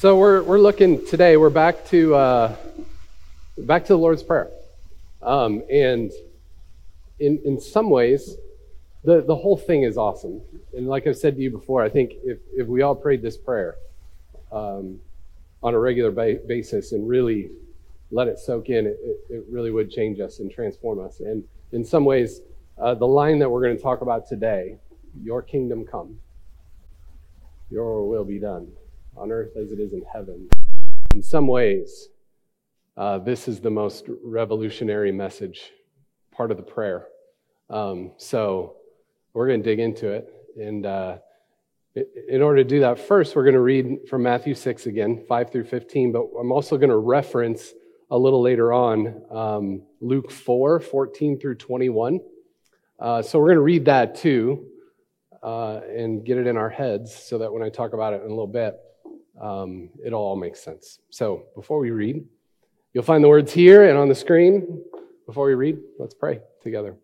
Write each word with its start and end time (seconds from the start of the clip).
So 0.00 0.16
we're 0.16 0.44
we're 0.44 0.60
looking 0.60 1.04
today. 1.04 1.36
We're 1.36 1.50
back 1.50 1.84
to 1.88 2.14
uh, 2.14 2.56
back 3.58 3.82
to 3.86 3.94
the 3.94 3.98
Lord's 3.98 4.22
Prayer, 4.22 4.48
um, 5.22 5.64
and 5.68 6.12
in 7.18 7.40
in 7.44 7.60
some 7.60 7.90
ways, 7.90 8.36
the 9.02 9.22
the 9.22 9.34
whole 9.34 9.56
thing 9.56 9.82
is 9.82 9.98
awesome. 9.98 10.40
And 10.72 10.86
like 10.86 11.08
I've 11.08 11.16
said 11.16 11.34
to 11.34 11.42
you 11.42 11.50
before, 11.50 11.82
I 11.82 11.88
think 11.88 12.12
if 12.22 12.38
if 12.56 12.68
we 12.68 12.82
all 12.82 12.94
prayed 12.94 13.22
this 13.22 13.36
prayer 13.36 13.74
um, 14.52 15.00
on 15.64 15.74
a 15.74 15.78
regular 15.80 16.12
ba- 16.12 16.38
basis 16.46 16.92
and 16.92 17.08
really 17.08 17.50
let 18.12 18.28
it 18.28 18.38
soak 18.38 18.68
in, 18.68 18.86
it, 18.86 18.96
it 19.28 19.44
really 19.50 19.72
would 19.72 19.90
change 19.90 20.20
us 20.20 20.38
and 20.38 20.48
transform 20.48 21.04
us. 21.04 21.18
And 21.18 21.42
in 21.72 21.84
some 21.84 22.04
ways, 22.04 22.40
uh, 22.80 22.94
the 22.94 23.08
line 23.08 23.40
that 23.40 23.50
we're 23.50 23.62
going 23.62 23.76
to 23.76 23.82
talk 23.82 24.00
about 24.00 24.28
today, 24.28 24.76
"Your 25.24 25.42
kingdom 25.42 25.84
come, 25.84 26.20
Your 27.68 28.08
will 28.08 28.24
be 28.24 28.38
done." 28.38 28.70
On 29.18 29.32
earth 29.32 29.56
as 29.56 29.72
it 29.72 29.80
is 29.80 29.92
in 29.92 30.02
heaven. 30.12 30.48
In 31.14 31.22
some 31.22 31.46
ways, 31.46 32.08
uh, 32.96 33.18
this 33.18 33.48
is 33.48 33.60
the 33.60 33.70
most 33.70 34.06
revolutionary 34.22 35.12
message, 35.12 35.72
part 36.30 36.50
of 36.50 36.56
the 36.56 36.62
prayer. 36.62 37.06
Um, 37.70 38.12
so 38.16 38.76
we're 39.32 39.46
going 39.46 39.62
to 39.62 39.68
dig 39.68 39.78
into 39.78 40.08
it. 40.08 40.32
And 40.56 40.86
uh, 40.86 41.18
in 42.28 42.42
order 42.42 42.62
to 42.62 42.68
do 42.68 42.80
that, 42.80 42.98
first, 42.98 43.36
we're 43.36 43.44
going 43.44 43.54
to 43.54 43.60
read 43.60 44.08
from 44.08 44.22
Matthew 44.22 44.54
6 44.54 44.86
again, 44.86 45.24
5 45.28 45.50
through 45.50 45.64
15. 45.64 46.12
But 46.12 46.26
I'm 46.38 46.52
also 46.52 46.76
going 46.76 46.90
to 46.90 46.96
reference 46.96 47.72
a 48.10 48.18
little 48.18 48.40
later 48.40 48.72
on 48.72 49.22
um, 49.30 49.82
Luke 50.00 50.30
4, 50.30 50.80
14 50.80 51.38
through 51.38 51.56
21. 51.56 52.20
Uh, 52.98 53.22
so 53.22 53.38
we're 53.38 53.46
going 53.46 53.56
to 53.56 53.62
read 53.62 53.84
that 53.84 54.16
too 54.16 54.66
uh, 55.42 55.80
and 55.94 56.24
get 56.24 56.36
it 56.36 56.46
in 56.46 56.56
our 56.56 56.70
heads 56.70 57.14
so 57.14 57.38
that 57.38 57.52
when 57.52 57.62
I 57.62 57.68
talk 57.68 57.92
about 57.92 58.12
it 58.12 58.22
in 58.22 58.26
a 58.26 58.30
little 58.30 58.46
bit, 58.46 58.76
um, 59.40 59.90
it 60.04 60.12
all 60.12 60.36
makes 60.36 60.60
sense. 60.60 60.98
So 61.10 61.44
before 61.54 61.78
we 61.78 61.90
read, 61.90 62.24
you'll 62.92 63.04
find 63.04 63.22
the 63.22 63.28
words 63.28 63.52
here 63.52 63.88
and 63.88 63.98
on 63.98 64.08
the 64.08 64.14
screen. 64.14 64.82
Before 65.26 65.46
we 65.46 65.54
read, 65.54 65.78
let's 65.98 66.14
pray 66.14 66.40
together. 66.62 66.96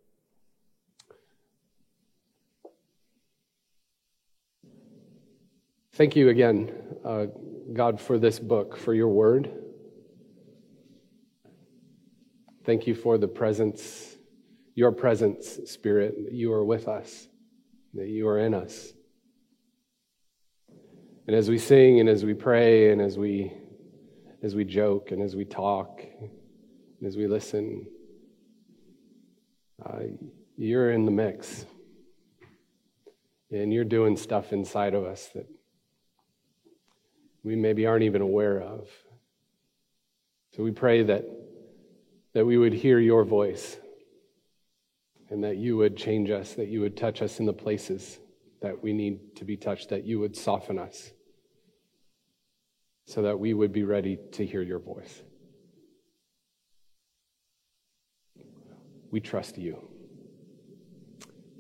Thank 5.94 6.16
you 6.16 6.28
again, 6.28 6.72
uh, 7.04 7.26
God, 7.72 8.00
for 8.00 8.18
this 8.18 8.40
book, 8.40 8.76
for 8.76 8.94
your 8.94 9.08
word. 9.08 9.48
Thank 12.64 12.88
you 12.88 12.96
for 12.96 13.16
the 13.16 13.28
presence, 13.28 14.16
your 14.74 14.90
presence, 14.90 15.60
Spirit, 15.66 16.16
that 16.24 16.32
you 16.32 16.52
are 16.52 16.64
with 16.64 16.88
us, 16.88 17.28
that 17.92 18.08
you 18.08 18.26
are 18.26 18.40
in 18.40 18.54
us. 18.54 18.92
And 21.26 21.34
as 21.34 21.48
we 21.48 21.58
sing 21.58 22.00
and 22.00 22.08
as 22.08 22.24
we 22.24 22.34
pray 22.34 22.90
and 22.90 23.00
as 23.00 23.16
we 23.16 23.52
as 24.44 24.54
we 24.54 24.62
joke 24.62 25.10
and 25.10 25.22
as 25.22 25.34
we 25.34 25.46
talk 25.46 26.02
and 26.20 27.08
as 27.08 27.16
we 27.16 27.26
listen, 27.26 27.86
uh, 29.84 30.00
you're 30.58 30.90
in 30.90 31.06
the 31.06 31.10
mix. 31.10 31.64
And 33.50 33.72
you're 33.72 33.84
doing 33.84 34.18
stuff 34.18 34.52
inside 34.52 34.92
of 34.92 35.04
us 35.04 35.28
that 35.28 35.48
we 37.42 37.56
maybe 37.56 37.86
aren't 37.86 38.04
even 38.04 38.20
aware 38.20 38.60
of. 38.60 38.90
So 40.54 40.62
we 40.62 40.72
pray 40.72 41.04
that, 41.04 41.24
that 42.34 42.44
we 42.44 42.58
would 42.58 42.74
hear 42.74 42.98
your 42.98 43.24
voice 43.24 43.78
and 45.30 45.42
that 45.42 45.56
you 45.56 45.78
would 45.78 45.96
change 45.96 46.30
us, 46.30 46.52
that 46.54 46.68
you 46.68 46.80
would 46.80 46.98
touch 46.98 47.22
us 47.22 47.40
in 47.40 47.46
the 47.46 47.52
places 47.54 48.18
that 48.60 48.82
we 48.82 48.92
need 48.92 49.36
to 49.36 49.46
be 49.46 49.56
touched, 49.56 49.88
that 49.88 50.04
you 50.04 50.20
would 50.20 50.36
soften 50.36 50.78
us 50.78 51.13
so 53.06 53.22
that 53.22 53.38
we 53.38 53.54
would 53.54 53.72
be 53.72 53.84
ready 53.84 54.18
to 54.32 54.46
hear 54.46 54.62
your 54.62 54.78
voice. 54.78 55.22
We 59.10 59.20
trust 59.20 59.58
you. 59.58 59.78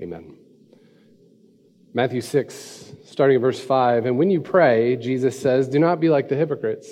Amen. 0.02 0.36
Matthew 1.92 2.20
6, 2.20 2.92
starting 3.04 3.36
at 3.36 3.40
verse 3.40 3.60
5. 3.60 4.06
And 4.06 4.18
when 4.18 4.28
you 4.28 4.40
pray, 4.40 4.96
Jesus 4.96 5.38
says, 5.38 5.68
do 5.68 5.78
not 5.78 6.00
be 6.00 6.08
like 6.08 6.28
the 6.28 6.34
hypocrites. 6.34 6.90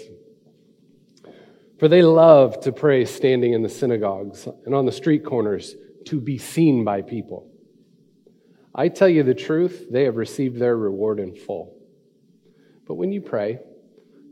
For 1.81 1.89
they 1.89 2.03
love 2.03 2.61
to 2.61 2.71
pray 2.71 3.05
standing 3.05 3.55
in 3.55 3.63
the 3.63 3.69
synagogues 3.69 4.47
and 4.65 4.73
on 4.73 4.87
the 4.87 4.93
street 4.93 5.25
corners 5.25 5.75
to 6.05 6.21
be 6.21 6.39
seen 6.39 6.85
by 6.85 7.03
people. 7.03 7.51
I 8.73 8.89
tell 8.89 9.09
you 9.09 9.25
the 9.25 9.35
truth, 9.35 9.87
they 9.91 10.05
have 10.05 10.17
received 10.17 10.61
their 10.61 10.77
reward 10.77 11.19
in 11.19 11.35
full. 11.35 11.77
But 12.87 12.95
when 12.95 13.11
you 13.11 13.21
pray, 13.21 13.59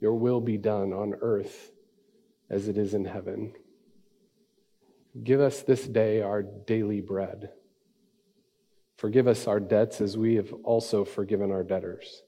Your 0.00 0.14
will 0.14 0.40
be 0.40 0.58
done 0.58 0.92
on 0.92 1.14
earth 1.20 1.72
as 2.50 2.68
it 2.68 2.76
is 2.76 2.94
in 2.94 3.04
heaven. 3.04 3.54
Give 5.22 5.40
us 5.40 5.62
this 5.62 5.86
day 5.86 6.20
our 6.20 6.42
daily 6.42 7.00
bread. 7.00 7.50
Forgive 8.96 9.26
us 9.28 9.46
our 9.46 9.60
debts 9.60 10.00
as 10.00 10.16
we 10.16 10.36
have 10.36 10.52
also 10.64 11.04
forgiven 11.04 11.50
our 11.50 11.62
debtors. 11.62 12.22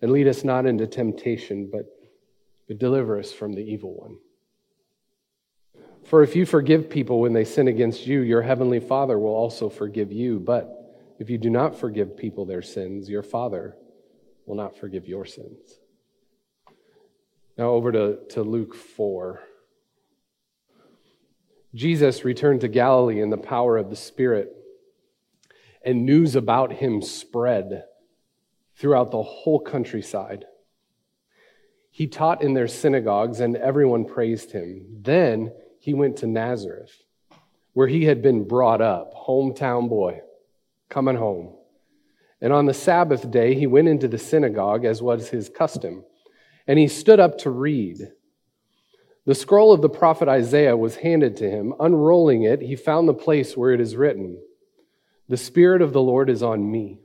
And 0.00 0.12
lead 0.12 0.28
us 0.28 0.44
not 0.44 0.66
into 0.66 0.86
temptation, 0.86 1.68
but, 1.70 1.86
but 2.66 2.78
deliver 2.78 3.18
us 3.18 3.32
from 3.32 3.52
the 3.52 3.62
evil 3.62 3.94
one. 3.94 4.18
For 6.04 6.22
if 6.22 6.36
you 6.36 6.46
forgive 6.46 6.88
people 6.88 7.20
when 7.20 7.32
they 7.32 7.44
sin 7.44 7.68
against 7.68 8.06
you, 8.06 8.20
your 8.20 8.42
heavenly 8.42 8.80
Father 8.80 9.18
will 9.18 9.34
also 9.34 9.68
forgive 9.68 10.12
you. 10.12 10.38
But 10.38 10.74
if 11.18 11.28
you 11.28 11.36
do 11.36 11.50
not 11.50 11.78
forgive 11.78 12.16
people 12.16 12.44
their 12.46 12.62
sins, 12.62 13.08
your 13.08 13.22
Father 13.22 13.76
will 14.46 14.54
not 14.56 14.76
forgive 14.76 15.06
your 15.06 15.26
sins. 15.26 15.80
Now, 17.58 17.70
over 17.70 17.90
to, 17.90 18.18
to 18.30 18.42
Luke 18.42 18.76
4. 18.76 19.40
Jesus 21.74 22.24
returned 22.24 22.60
to 22.60 22.68
Galilee 22.68 23.20
in 23.20 23.30
the 23.30 23.36
power 23.36 23.76
of 23.76 23.90
the 23.90 23.96
Spirit, 23.96 24.54
and 25.84 26.06
news 26.06 26.36
about 26.36 26.72
him 26.74 27.02
spread 27.02 27.82
throughout 28.76 29.10
the 29.10 29.22
whole 29.22 29.58
countryside. 29.58 30.44
He 31.90 32.06
taught 32.06 32.42
in 32.42 32.54
their 32.54 32.68
synagogues, 32.68 33.40
and 33.40 33.56
everyone 33.56 34.04
praised 34.04 34.52
him. 34.52 34.86
Then 35.00 35.52
he 35.80 35.94
went 35.94 36.18
to 36.18 36.28
Nazareth, 36.28 36.92
where 37.72 37.88
he 37.88 38.04
had 38.04 38.22
been 38.22 38.46
brought 38.46 38.80
up, 38.80 39.12
hometown 39.14 39.88
boy 39.88 40.20
coming 40.88 41.16
home. 41.16 41.56
And 42.40 42.52
on 42.52 42.66
the 42.66 42.74
Sabbath 42.74 43.28
day, 43.32 43.56
he 43.56 43.66
went 43.66 43.88
into 43.88 44.06
the 44.06 44.16
synagogue, 44.16 44.84
as 44.84 45.02
was 45.02 45.30
his 45.30 45.48
custom, 45.48 46.04
and 46.68 46.78
he 46.78 46.86
stood 46.86 47.18
up 47.18 47.38
to 47.38 47.50
read. 47.50 48.12
The 49.24 49.34
scroll 49.34 49.72
of 49.72 49.82
the 49.82 49.88
prophet 49.88 50.28
Isaiah 50.28 50.76
was 50.76 50.96
handed 50.96 51.36
to 51.38 51.50
him. 51.50 51.74
Unrolling 51.80 52.42
it, 52.44 52.60
he 52.60 52.76
found 52.76 53.08
the 53.08 53.14
place 53.14 53.56
where 53.56 53.72
it 53.72 53.80
is 53.80 53.96
written, 53.96 54.38
The 55.28 55.36
Spirit 55.36 55.82
of 55.82 55.92
the 55.92 56.02
Lord 56.02 56.30
is 56.30 56.42
on 56.42 56.70
me, 56.70 57.00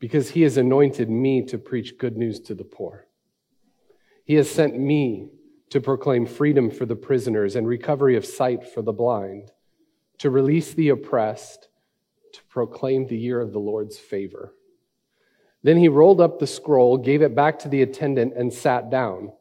because 0.00 0.30
he 0.30 0.42
has 0.42 0.56
anointed 0.56 1.08
me 1.08 1.42
to 1.46 1.58
preach 1.58 1.96
good 1.96 2.16
news 2.16 2.40
to 2.40 2.54
the 2.54 2.64
poor. 2.64 3.06
He 4.24 4.34
has 4.34 4.50
sent 4.50 4.78
me 4.78 5.30
to 5.70 5.80
proclaim 5.80 6.26
freedom 6.26 6.70
for 6.70 6.84
the 6.84 6.96
prisoners 6.96 7.54
and 7.54 7.66
recovery 7.66 8.16
of 8.16 8.26
sight 8.26 8.66
for 8.66 8.82
the 8.82 8.92
blind, 8.92 9.52
to 10.18 10.28
release 10.28 10.74
the 10.74 10.88
oppressed 10.90 11.68
to 12.32 12.40
proclaim 12.48 13.06
the 13.06 13.18
year 13.18 13.40
of 13.40 13.52
the 13.52 13.58
Lord's 13.58 13.98
favor. 13.98 14.54
Then 15.62 15.76
he 15.76 15.88
rolled 15.88 16.20
up 16.20 16.38
the 16.38 16.46
scroll, 16.46 16.96
gave 16.96 17.22
it 17.22 17.34
back 17.34 17.58
to 17.60 17.68
the 17.68 17.82
attendant, 17.82 18.34
and 18.36 18.52
sat 18.52 18.90
down. 18.90 19.32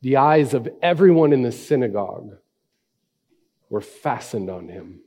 The 0.00 0.16
eyes 0.16 0.54
of 0.54 0.68
everyone 0.82 1.32
in 1.32 1.42
the 1.42 1.52
synagogue 1.52 2.36
were 3.70 3.80
fastened 3.80 4.50
on 4.50 4.68
him. 4.68 5.00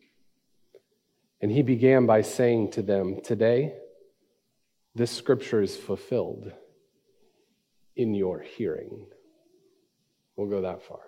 And 1.41 1.51
he 1.51 1.61
began 1.61 2.05
by 2.05 2.21
saying 2.21 2.71
to 2.71 2.81
them, 2.81 3.19
Today, 3.21 3.73
this 4.95 5.11
scripture 5.11 5.61
is 5.61 5.75
fulfilled 5.75 6.51
in 7.97 8.15
your 8.15 8.39
hearing. 8.39 9.07
We'll 10.37 10.49
go 10.49 10.61
that 10.61 10.83
far. 10.83 10.99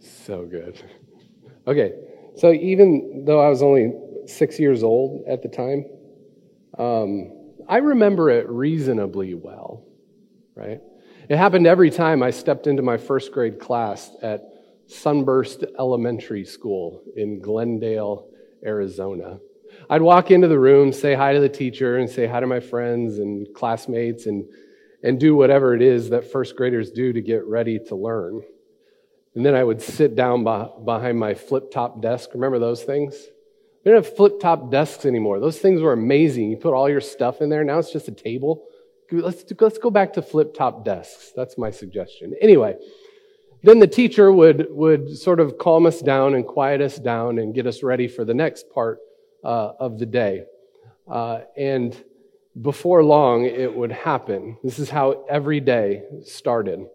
So 0.00 0.46
good. 0.46 0.82
Okay, 1.68 1.94
so 2.36 2.52
even 2.52 3.24
though 3.26 3.40
I 3.40 3.48
was 3.48 3.62
only 3.62 3.92
six 4.28 4.58
years 4.58 4.82
old 4.82 5.24
at 5.28 5.42
the 5.42 5.48
time. 5.48 5.84
Um, 6.78 7.32
I 7.68 7.78
remember 7.78 8.30
it 8.30 8.48
reasonably 8.48 9.34
well, 9.34 9.84
right? 10.54 10.80
It 11.28 11.36
happened 11.36 11.66
every 11.66 11.90
time 11.90 12.22
I 12.22 12.30
stepped 12.30 12.66
into 12.66 12.82
my 12.82 12.96
first 12.96 13.32
grade 13.32 13.58
class 13.58 14.10
at 14.22 14.42
Sunburst 14.86 15.64
Elementary 15.78 16.44
School 16.44 17.02
in 17.16 17.40
Glendale, 17.40 18.28
Arizona. 18.64 19.40
I'd 19.90 20.02
walk 20.02 20.30
into 20.30 20.48
the 20.48 20.58
room, 20.58 20.92
say 20.92 21.14
hi 21.14 21.32
to 21.32 21.40
the 21.40 21.48
teacher, 21.48 21.98
and 21.98 22.08
say 22.08 22.26
hi 22.26 22.40
to 22.40 22.46
my 22.46 22.60
friends 22.60 23.18
and 23.18 23.46
classmates, 23.54 24.26
and, 24.26 24.44
and 25.02 25.18
do 25.18 25.34
whatever 25.34 25.74
it 25.74 25.82
is 25.82 26.10
that 26.10 26.30
first 26.30 26.56
graders 26.56 26.90
do 26.92 27.12
to 27.12 27.20
get 27.20 27.44
ready 27.46 27.80
to 27.88 27.96
learn. 27.96 28.42
And 29.36 29.44
then 29.44 29.54
I 29.54 29.62
would 29.62 29.82
sit 29.82 30.16
down 30.16 30.44
behind 30.44 31.18
my 31.18 31.34
flip 31.34 31.70
top 31.70 32.00
desk. 32.00 32.30
Remember 32.32 32.58
those 32.58 32.82
things? 32.82 33.14
We 33.84 33.92
don't 33.92 34.02
have 34.02 34.16
flip 34.16 34.40
top 34.40 34.70
desks 34.70 35.04
anymore. 35.04 35.40
Those 35.40 35.58
things 35.58 35.82
were 35.82 35.92
amazing. 35.92 36.50
You 36.50 36.56
put 36.56 36.72
all 36.72 36.88
your 36.88 37.02
stuff 37.02 37.42
in 37.42 37.50
there. 37.50 37.62
Now 37.62 37.78
it's 37.78 37.92
just 37.92 38.08
a 38.08 38.12
table. 38.12 38.64
Let's, 39.12 39.44
let's 39.60 39.76
go 39.76 39.90
back 39.90 40.14
to 40.14 40.22
flip 40.22 40.54
top 40.54 40.86
desks. 40.86 41.32
That's 41.36 41.58
my 41.58 41.70
suggestion. 41.70 42.34
Anyway, 42.40 42.76
then 43.62 43.78
the 43.78 43.86
teacher 43.86 44.32
would, 44.32 44.68
would 44.70 45.16
sort 45.16 45.38
of 45.38 45.58
calm 45.58 45.84
us 45.84 46.00
down 46.00 46.34
and 46.34 46.46
quiet 46.46 46.80
us 46.80 46.96
down 46.96 47.38
and 47.38 47.54
get 47.54 47.66
us 47.66 47.82
ready 47.82 48.08
for 48.08 48.24
the 48.24 48.34
next 48.34 48.70
part 48.70 49.00
uh, 49.44 49.72
of 49.78 49.98
the 49.98 50.06
day. 50.06 50.44
Uh, 51.06 51.40
and 51.58 51.94
before 52.60 53.04
long, 53.04 53.44
it 53.44 53.76
would 53.76 53.92
happen. 53.92 54.56
This 54.64 54.78
is 54.78 54.88
how 54.88 55.26
every 55.28 55.60
day 55.60 56.04
started. 56.24 56.86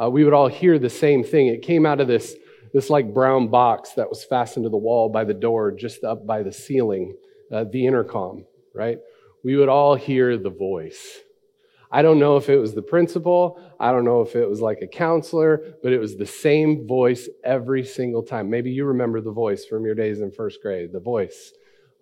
Uh, 0.00 0.10
we 0.10 0.24
would 0.24 0.34
all 0.34 0.48
hear 0.48 0.78
the 0.78 0.90
same 0.90 1.24
thing. 1.24 1.46
It 1.46 1.62
came 1.62 1.86
out 1.86 2.00
of 2.00 2.08
this, 2.08 2.34
this 2.72 2.90
like 2.90 3.14
brown 3.14 3.48
box 3.48 3.92
that 3.92 4.08
was 4.08 4.24
fastened 4.24 4.64
to 4.64 4.70
the 4.70 4.76
wall 4.76 5.08
by 5.08 5.24
the 5.24 5.34
door, 5.34 5.72
just 5.72 6.04
up 6.04 6.26
by 6.26 6.42
the 6.42 6.52
ceiling, 6.52 7.16
uh, 7.52 7.64
the 7.70 7.86
intercom, 7.86 8.44
right? 8.74 8.98
We 9.42 9.56
would 9.56 9.68
all 9.68 9.94
hear 9.94 10.36
the 10.36 10.50
voice. 10.50 11.20
I 11.90 12.02
don't 12.02 12.18
know 12.18 12.36
if 12.36 12.48
it 12.48 12.58
was 12.58 12.74
the 12.74 12.82
principal. 12.82 13.60
I 13.78 13.92
don't 13.92 14.04
know 14.04 14.20
if 14.20 14.34
it 14.34 14.48
was 14.48 14.60
like 14.60 14.80
a 14.82 14.88
counselor, 14.88 15.62
but 15.82 15.92
it 15.92 15.98
was 15.98 16.16
the 16.16 16.26
same 16.26 16.86
voice 16.86 17.28
every 17.44 17.84
single 17.84 18.22
time. 18.22 18.50
Maybe 18.50 18.70
you 18.70 18.84
remember 18.84 19.20
the 19.20 19.30
voice 19.30 19.64
from 19.64 19.84
your 19.84 19.94
days 19.94 20.20
in 20.20 20.32
first 20.32 20.60
grade, 20.60 20.92
the 20.92 21.00
voice. 21.00 21.52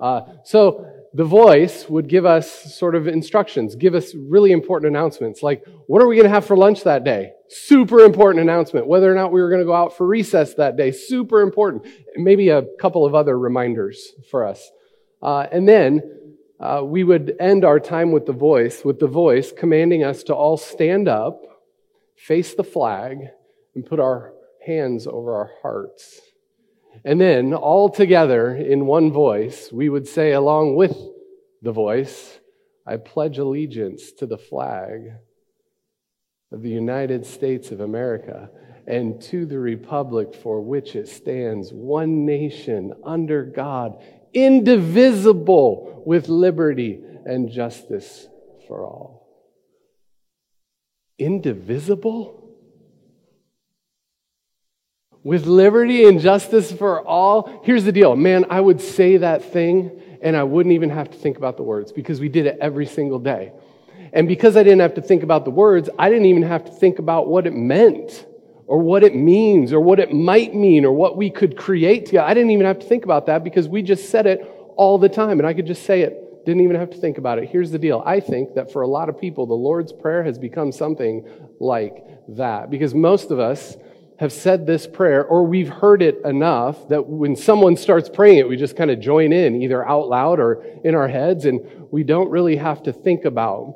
Uh, 0.00 0.22
so 0.44 0.90
the 1.14 1.24
voice 1.24 1.88
would 1.88 2.08
give 2.08 2.26
us 2.26 2.74
sort 2.74 2.96
of 2.96 3.06
instructions, 3.06 3.76
give 3.76 3.94
us 3.94 4.14
really 4.14 4.50
important 4.50 4.90
announcements, 4.90 5.42
like 5.42 5.64
what 5.86 6.02
are 6.02 6.08
we 6.08 6.16
going 6.16 6.26
to 6.26 6.34
have 6.34 6.44
for 6.44 6.56
lunch 6.56 6.82
that 6.82 7.04
day? 7.04 7.32
Super 7.48 8.00
important 8.00 8.42
announcement. 8.42 8.88
Whether 8.88 9.10
or 9.10 9.14
not 9.14 9.30
we 9.30 9.40
were 9.40 9.48
going 9.48 9.60
to 9.60 9.66
go 9.66 9.74
out 9.74 9.96
for 9.96 10.06
recess 10.06 10.54
that 10.54 10.76
day, 10.76 10.90
super 10.90 11.40
important. 11.40 11.86
Maybe 12.16 12.48
a 12.48 12.62
couple 12.80 13.06
of 13.06 13.14
other 13.14 13.38
reminders 13.38 14.12
for 14.28 14.44
us. 14.44 14.72
Uh, 15.22 15.46
and 15.52 15.68
then 15.68 16.02
uh, 16.58 16.82
we 16.84 17.04
would 17.04 17.36
end 17.38 17.64
our 17.64 17.78
time 17.78 18.10
with 18.10 18.26
the 18.26 18.32
voice, 18.32 18.84
with 18.84 18.98
the 18.98 19.06
voice 19.06 19.52
commanding 19.52 20.02
us 20.02 20.24
to 20.24 20.34
all 20.34 20.56
stand 20.56 21.06
up, 21.06 21.42
face 22.16 22.54
the 22.54 22.64
flag, 22.64 23.18
and 23.74 23.86
put 23.86 24.00
our 24.00 24.32
hands 24.66 25.06
over 25.06 25.34
our 25.34 25.50
hearts. 25.62 26.20
And 27.04 27.20
then, 27.20 27.52
all 27.52 27.90
together 27.90 28.54
in 28.54 28.86
one 28.86 29.12
voice, 29.12 29.70
we 29.70 29.88
would 29.90 30.08
say, 30.08 30.32
along 30.32 30.74
with 30.76 30.96
the 31.60 31.72
voice, 31.72 32.38
I 32.86 32.96
pledge 32.96 33.38
allegiance 33.38 34.12
to 34.12 34.26
the 34.26 34.38
flag 34.38 35.12
of 36.50 36.62
the 36.62 36.70
United 36.70 37.26
States 37.26 37.70
of 37.70 37.80
America 37.80 38.50
and 38.86 39.20
to 39.22 39.44
the 39.44 39.58
republic 39.58 40.34
for 40.34 40.60
which 40.60 40.94
it 40.94 41.08
stands, 41.08 41.72
one 41.72 42.24
nation 42.24 42.94
under 43.04 43.44
God, 43.44 44.02
indivisible 44.32 46.02
with 46.06 46.28
liberty 46.28 47.02
and 47.24 47.50
justice 47.50 48.28
for 48.66 48.84
all. 48.84 49.28
Indivisible? 51.18 52.43
With 55.24 55.46
liberty 55.46 56.04
and 56.04 56.20
justice 56.20 56.70
for 56.70 57.00
all? 57.00 57.62
Here's 57.64 57.84
the 57.84 57.92
deal. 57.92 58.14
Man, 58.14 58.44
I 58.50 58.60
would 58.60 58.78
say 58.78 59.16
that 59.16 59.42
thing 59.42 60.02
and 60.20 60.36
I 60.36 60.42
wouldn't 60.42 60.74
even 60.74 60.90
have 60.90 61.10
to 61.10 61.16
think 61.16 61.38
about 61.38 61.56
the 61.56 61.62
words 61.62 61.92
because 61.92 62.20
we 62.20 62.28
did 62.28 62.44
it 62.44 62.58
every 62.60 62.84
single 62.84 63.18
day. 63.18 63.52
And 64.12 64.28
because 64.28 64.54
I 64.54 64.62
didn't 64.62 64.80
have 64.80 64.94
to 64.94 65.02
think 65.02 65.22
about 65.22 65.46
the 65.46 65.50
words, 65.50 65.88
I 65.98 66.10
didn't 66.10 66.26
even 66.26 66.42
have 66.42 66.66
to 66.66 66.70
think 66.70 66.98
about 66.98 67.26
what 67.26 67.46
it 67.46 67.54
meant 67.54 68.26
or 68.66 68.78
what 68.78 69.02
it 69.02 69.14
means 69.14 69.72
or 69.72 69.80
what 69.80 69.98
it 69.98 70.12
might 70.12 70.54
mean 70.54 70.84
or 70.84 70.92
what 70.92 71.16
we 71.16 71.30
could 71.30 71.56
create 71.56 72.06
together. 72.06 72.26
I 72.26 72.34
didn't 72.34 72.50
even 72.50 72.66
have 72.66 72.78
to 72.80 72.86
think 72.86 73.04
about 73.04 73.26
that 73.26 73.42
because 73.44 73.66
we 73.66 73.82
just 73.82 74.10
said 74.10 74.26
it 74.26 74.46
all 74.76 74.98
the 74.98 75.08
time 75.08 75.38
and 75.38 75.48
I 75.48 75.54
could 75.54 75.66
just 75.66 75.84
say 75.84 76.02
it. 76.02 76.44
Didn't 76.44 76.60
even 76.60 76.76
have 76.76 76.90
to 76.90 76.98
think 76.98 77.16
about 77.16 77.38
it. 77.38 77.48
Here's 77.48 77.70
the 77.70 77.78
deal. 77.78 78.02
I 78.04 78.20
think 78.20 78.54
that 78.56 78.70
for 78.70 78.82
a 78.82 78.86
lot 78.86 79.08
of 79.08 79.18
people, 79.18 79.46
the 79.46 79.54
Lord's 79.54 79.92
Prayer 79.92 80.22
has 80.22 80.38
become 80.38 80.70
something 80.70 81.26
like 81.60 82.04
that 82.28 82.70
because 82.70 82.94
most 82.94 83.30
of 83.30 83.38
us 83.38 83.76
have 84.18 84.32
said 84.32 84.66
this 84.66 84.86
prayer 84.86 85.24
or 85.24 85.44
we've 85.44 85.68
heard 85.68 86.00
it 86.00 86.20
enough 86.24 86.88
that 86.88 87.06
when 87.06 87.34
someone 87.34 87.76
starts 87.76 88.08
praying 88.08 88.38
it, 88.38 88.48
we 88.48 88.56
just 88.56 88.76
kind 88.76 88.90
of 88.90 89.00
join 89.00 89.32
in 89.32 89.60
either 89.60 89.86
out 89.86 90.08
loud 90.08 90.38
or 90.38 90.64
in 90.84 90.94
our 90.94 91.08
heads 91.08 91.44
and 91.46 91.60
we 91.90 92.04
don't 92.04 92.30
really 92.30 92.56
have 92.56 92.82
to 92.82 92.92
think 92.92 93.24
about 93.24 93.74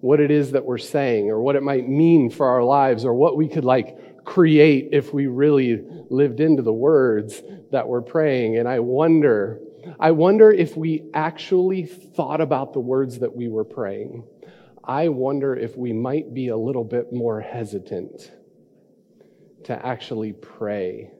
what 0.00 0.20
it 0.20 0.30
is 0.30 0.52
that 0.52 0.64
we're 0.64 0.78
saying 0.78 1.30
or 1.30 1.40
what 1.40 1.56
it 1.56 1.62
might 1.62 1.88
mean 1.88 2.30
for 2.30 2.46
our 2.46 2.62
lives 2.62 3.04
or 3.04 3.14
what 3.14 3.36
we 3.36 3.48
could 3.48 3.64
like 3.64 4.24
create 4.24 4.88
if 4.92 5.12
we 5.12 5.26
really 5.26 5.84
lived 6.08 6.40
into 6.40 6.62
the 6.62 6.72
words 6.72 7.42
that 7.70 7.86
we're 7.86 8.02
praying. 8.02 8.56
And 8.56 8.66
I 8.66 8.80
wonder, 8.80 9.60
I 10.00 10.12
wonder 10.12 10.50
if 10.50 10.76
we 10.76 11.10
actually 11.12 11.84
thought 11.84 12.40
about 12.40 12.72
the 12.72 12.80
words 12.80 13.18
that 13.18 13.34
we 13.34 13.48
were 13.48 13.64
praying. 13.64 14.24
I 14.82 15.08
wonder 15.08 15.54
if 15.54 15.76
we 15.76 15.92
might 15.92 16.32
be 16.32 16.48
a 16.48 16.56
little 16.56 16.84
bit 16.84 17.12
more 17.12 17.40
hesitant 17.40 18.30
to 19.64 19.86
actually 19.86 20.32
pray 20.32 21.10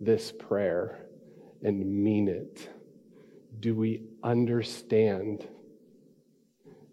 this 0.00 0.32
prayer 0.32 1.06
and 1.62 1.84
mean 1.84 2.28
it. 2.28 2.68
Do 3.58 3.74
we 3.74 4.02
understand? 4.22 5.46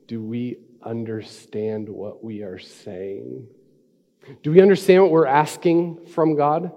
Do 0.07 0.21
we 0.21 0.57
understand 0.83 1.89
what 1.89 2.23
we 2.23 2.41
are 2.41 2.59
saying? 2.59 3.47
Do 4.41 4.51
we 4.51 4.61
understand 4.61 5.03
what 5.03 5.11
we're 5.11 5.27
asking 5.27 6.07
from 6.07 6.35
God? 6.35 6.71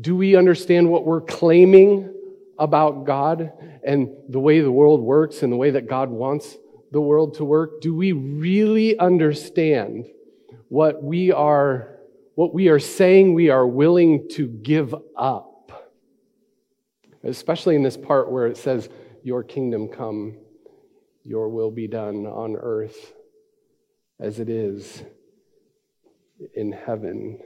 Do 0.00 0.16
we 0.16 0.36
understand 0.36 0.88
what 0.88 1.04
we're 1.04 1.20
claiming 1.20 2.14
about 2.58 3.04
God 3.04 3.52
and 3.84 4.10
the 4.28 4.40
way 4.40 4.60
the 4.60 4.72
world 4.72 5.00
works 5.00 5.42
and 5.42 5.52
the 5.52 5.56
way 5.56 5.70
that 5.70 5.88
God 5.88 6.10
wants 6.10 6.56
the 6.92 7.00
world 7.00 7.34
to 7.34 7.44
work? 7.44 7.80
Do 7.80 7.94
we 7.94 8.12
really 8.12 8.98
understand 8.98 10.06
what 10.68 11.02
we 11.02 11.32
are 11.32 11.99
what 12.40 12.54
we 12.54 12.68
are 12.68 12.78
saying 12.78 13.34
we 13.34 13.50
are 13.50 13.66
willing 13.66 14.26
to 14.26 14.48
give 14.48 14.94
up? 15.14 15.90
Especially 17.22 17.76
in 17.76 17.82
this 17.82 17.98
part 17.98 18.32
where 18.32 18.46
it 18.46 18.56
says 18.56 18.88
your 19.22 19.42
kingdom 19.44 19.88
come, 19.88 20.38
your 21.22 21.50
will 21.50 21.70
be 21.70 21.86
done 21.86 22.24
on 22.24 22.56
earth 22.56 23.12
as 24.18 24.40
it 24.40 24.48
is 24.48 25.02
in 26.54 26.72
heaven. 26.72 27.38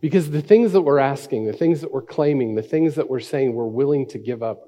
Because 0.00 0.30
the 0.30 0.40
things 0.40 0.70
that 0.74 0.82
we're 0.82 1.00
asking, 1.00 1.46
the 1.46 1.52
things 1.52 1.80
that 1.80 1.90
we're 1.90 2.00
claiming, 2.00 2.54
the 2.54 2.62
things 2.62 2.94
that 2.94 3.10
we're 3.10 3.18
saying 3.18 3.52
we're 3.52 3.66
willing 3.66 4.06
to 4.10 4.18
give 4.18 4.44
up, 4.44 4.60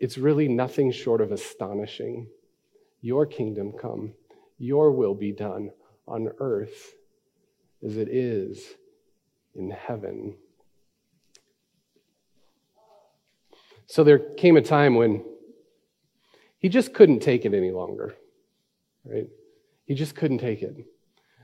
it's 0.00 0.18
really 0.18 0.48
nothing 0.48 0.90
short 0.90 1.20
of 1.20 1.30
astonishing. 1.30 2.26
Your 3.00 3.26
kingdom 3.26 3.74
come, 3.80 4.14
your 4.58 4.90
will 4.90 5.14
be 5.14 5.30
done 5.30 5.70
on 6.08 6.30
earth 6.40 6.96
as 7.80 7.96
it 7.96 8.08
is 8.08 8.74
in 9.56 9.70
heaven. 9.70 10.36
So 13.86 14.04
there 14.04 14.18
came 14.18 14.56
a 14.56 14.62
time 14.62 14.94
when 14.94 15.24
he 16.58 16.68
just 16.68 16.94
couldn't 16.94 17.20
take 17.20 17.44
it 17.44 17.54
any 17.54 17.70
longer, 17.70 18.14
right? 19.04 19.28
He 19.84 19.94
just 19.94 20.14
couldn't 20.14 20.38
take 20.38 20.62
it. 20.62 20.86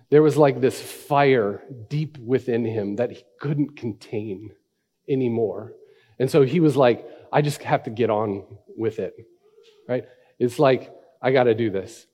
There 0.09 0.23
was 0.23 0.37
like 0.37 0.61
this 0.61 0.81
fire 0.81 1.63
deep 1.89 2.19
within 2.19 2.65
him 2.65 2.97
that 2.97 3.11
he 3.13 3.23
couldn't 3.39 3.77
contain 3.77 4.51
anymore. 5.09 5.75
And 6.19 6.31
so 6.31 6.43
he 6.43 6.61
was 6.61 6.77
like, 6.77 7.07
I 7.33 7.43
just 7.43 7.63
have 7.63 7.85
to 7.85 7.91
get 7.91 8.11
on 8.11 8.45
with 8.77 8.99
it, 8.99 9.15
right? 9.89 10.05
It's 10.39 10.59
like, 10.59 10.93
I 11.23 11.33
got 11.33 11.45
to 11.45 11.55
do 11.55 11.71
this. 11.71 12.07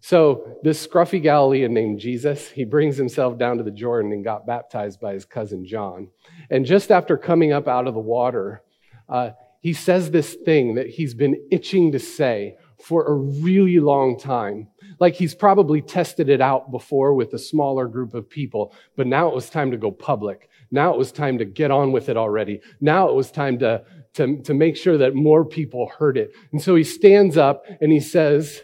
So 0.00 0.58
this 0.62 0.86
scruffy 0.86 1.22
Galilean 1.22 1.72
named 1.72 2.00
Jesus, 2.00 2.48
he 2.48 2.64
brings 2.64 2.96
himself 2.96 3.38
down 3.38 3.58
to 3.58 3.62
the 3.62 3.70
Jordan 3.70 4.12
and 4.12 4.24
got 4.24 4.46
baptized 4.46 5.00
by 5.00 5.14
his 5.14 5.24
cousin 5.24 5.64
John. 5.66 6.08
And 6.50 6.66
just 6.66 6.90
after 6.90 7.16
coming 7.16 7.52
up 7.52 7.68
out 7.68 7.86
of 7.86 7.94
the 7.94 8.00
water, 8.00 8.62
uh, 9.08 9.30
he 9.60 9.72
says 9.72 10.10
this 10.10 10.34
thing 10.34 10.74
that 10.74 10.88
he's 10.88 11.14
been 11.14 11.46
itching 11.50 11.92
to 11.92 11.98
say 11.98 12.56
for 12.82 13.06
a 13.06 13.14
really 13.14 13.78
long 13.78 14.18
time. 14.18 14.68
Like 14.98 15.14
he's 15.14 15.34
probably 15.34 15.80
tested 15.80 16.28
it 16.28 16.40
out 16.40 16.70
before 16.70 17.14
with 17.14 17.32
a 17.32 17.38
smaller 17.38 17.86
group 17.86 18.12
of 18.14 18.28
people, 18.28 18.74
but 18.96 19.06
now 19.06 19.28
it 19.28 19.34
was 19.34 19.48
time 19.48 19.70
to 19.70 19.76
go 19.76 19.90
public. 19.90 20.48
Now 20.70 20.92
it 20.92 20.98
was 20.98 21.12
time 21.12 21.38
to 21.38 21.44
get 21.44 21.70
on 21.70 21.92
with 21.92 22.08
it 22.08 22.16
already. 22.16 22.60
Now 22.80 23.08
it 23.08 23.14
was 23.14 23.30
time 23.30 23.58
to, 23.60 23.84
to, 24.14 24.42
to 24.42 24.54
make 24.54 24.76
sure 24.76 24.98
that 24.98 25.14
more 25.14 25.44
people 25.44 25.92
heard 25.98 26.16
it. 26.16 26.32
And 26.50 26.60
so 26.60 26.74
he 26.74 26.84
stands 26.84 27.36
up 27.36 27.64
and 27.80 27.92
he 27.92 28.00
says, 28.00 28.62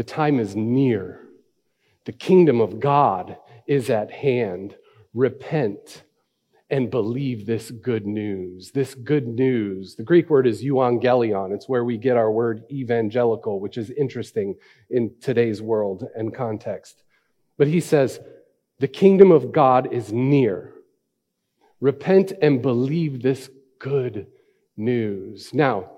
The 0.00 0.04
time 0.04 0.40
is 0.40 0.56
near. 0.56 1.20
The 2.06 2.12
kingdom 2.12 2.58
of 2.58 2.80
God 2.80 3.36
is 3.66 3.90
at 3.90 4.10
hand. 4.10 4.74
Repent 5.12 6.04
and 6.70 6.90
believe 6.90 7.44
this 7.44 7.70
good 7.70 8.06
news. 8.06 8.70
This 8.70 8.94
good 8.94 9.28
news. 9.28 9.96
The 9.96 10.02
Greek 10.02 10.30
word 10.30 10.46
is 10.46 10.64
euangelion. 10.64 11.52
It's 11.52 11.68
where 11.68 11.84
we 11.84 11.98
get 11.98 12.16
our 12.16 12.32
word 12.32 12.64
evangelical, 12.70 13.60
which 13.60 13.76
is 13.76 13.90
interesting 13.90 14.54
in 14.88 15.16
today's 15.20 15.60
world 15.60 16.08
and 16.14 16.34
context. 16.34 17.02
But 17.58 17.68
he 17.68 17.80
says, 17.80 18.20
the 18.78 18.88
kingdom 18.88 19.30
of 19.30 19.52
God 19.52 19.92
is 19.92 20.14
near. 20.14 20.72
Repent 21.78 22.32
and 22.40 22.62
believe 22.62 23.20
this 23.20 23.50
good 23.78 24.28
news. 24.78 25.52
Now, 25.52 25.90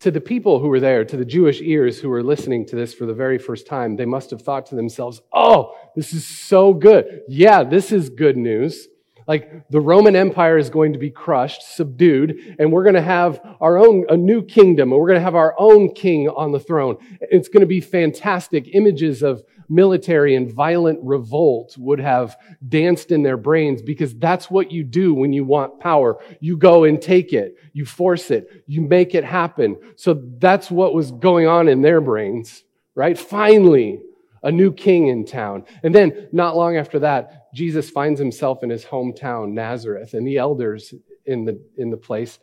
to 0.00 0.10
the 0.10 0.20
people 0.20 0.60
who 0.60 0.68
were 0.68 0.80
there, 0.80 1.04
to 1.04 1.16
the 1.16 1.24
Jewish 1.24 1.60
ears 1.60 1.98
who 1.98 2.08
were 2.08 2.22
listening 2.22 2.64
to 2.66 2.76
this 2.76 2.94
for 2.94 3.06
the 3.06 3.14
very 3.14 3.38
first 3.38 3.66
time, 3.66 3.96
they 3.96 4.04
must 4.04 4.30
have 4.30 4.42
thought 4.42 4.66
to 4.66 4.76
themselves, 4.76 5.20
oh, 5.32 5.74
this 5.96 6.12
is 6.12 6.26
so 6.26 6.72
good. 6.72 7.22
Yeah, 7.28 7.64
this 7.64 7.90
is 7.90 8.08
good 8.08 8.36
news. 8.36 8.86
Like 9.28 9.68
the 9.68 9.80
Roman 9.80 10.16
Empire 10.16 10.56
is 10.56 10.70
going 10.70 10.94
to 10.94 10.98
be 10.98 11.10
crushed, 11.10 11.62
subdued, 11.62 12.56
and 12.58 12.72
we're 12.72 12.82
going 12.82 12.94
to 12.94 13.02
have 13.02 13.40
our 13.60 13.76
own, 13.76 14.06
a 14.08 14.16
new 14.16 14.42
kingdom, 14.42 14.90
and 14.90 14.98
we're 14.98 15.06
going 15.06 15.20
to 15.20 15.24
have 15.24 15.34
our 15.34 15.54
own 15.58 15.94
king 15.94 16.30
on 16.30 16.50
the 16.50 16.58
throne. 16.58 16.96
It's 17.20 17.48
going 17.48 17.60
to 17.60 17.66
be 17.66 17.82
fantastic. 17.82 18.74
Images 18.74 19.22
of 19.22 19.42
military 19.68 20.34
and 20.34 20.50
violent 20.50 20.98
revolt 21.02 21.76
would 21.76 22.00
have 22.00 22.38
danced 22.66 23.10
in 23.10 23.22
their 23.22 23.36
brains 23.36 23.82
because 23.82 24.14
that's 24.14 24.50
what 24.50 24.72
you 24.72 24.82
do 24.82 25.12
when 25.12 25.34
you 25.34 25.44
want 25.44 25.78
power. 25.78 26.16
You 26.40 26.56
go 26.56 26.84
and 26.84 27.00
take 27.00 27.34
it. 27.34 27.56
You 27.74 27.84
force 27.84 28.30
it. 28.30 28.64
You 28.66 28.80
make 28.80 29.14
it 29.14 29.24
happen. 29.24 29.76
So 29.96 30.22
that's 30.38 30.70
what 30.70 30.94
was 30.94 31.10
going 31.10 31.46
on 31.46 31.68
in 31.68 31.82
their 31.82 32.00
brains, 32.00 32.64
right? 32.94 33.18
Finally, 33.18 34.00
a 34.42 34.52
new 34.52 34.72
king 34.72 35.08
in 35.08 35.26
town. 35.26 35.64
And 35.82 35.94
then, 35.94 36.28
not 36.32 36.56
long 36.56 36.76
after 36.76 37.00
that, 37.00 37.52
Jesus 37.54 37.90
finds 37.90 38.20
himself 38.20 38.62
in 38.62 38.70
his 38.70 38.84
hometown, 38.84 39.52
Nazareth, 39.52 40.14
and 40.14 40.26
the 40.26 40.38
elders 40.38 40.94
in 41.26 41.44
the, 41.44 41.60
in 41.76 41.90
the 41.90 41.96
place 41.96 42.38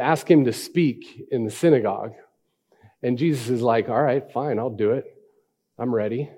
ask 0.00 0.30
him 0.30 0.44
to 0.44 0.52
speak 0.52 1.26
in 1.30 1.44
the 1.44 1.50
synagogue. 1.50 2.12
And 3.02 3.18
Jesus 3.18 3.48
is 3.48 3.60
like, 3.60 3.88
All 3.88 4.02
right, 4.02 4.30
fine, 4.32 4.58
I'll 4.58 4.70
do 4.70 4.92
it. 4.92 5.04
I'm 5.78 5.94
ready. 5.94 6.30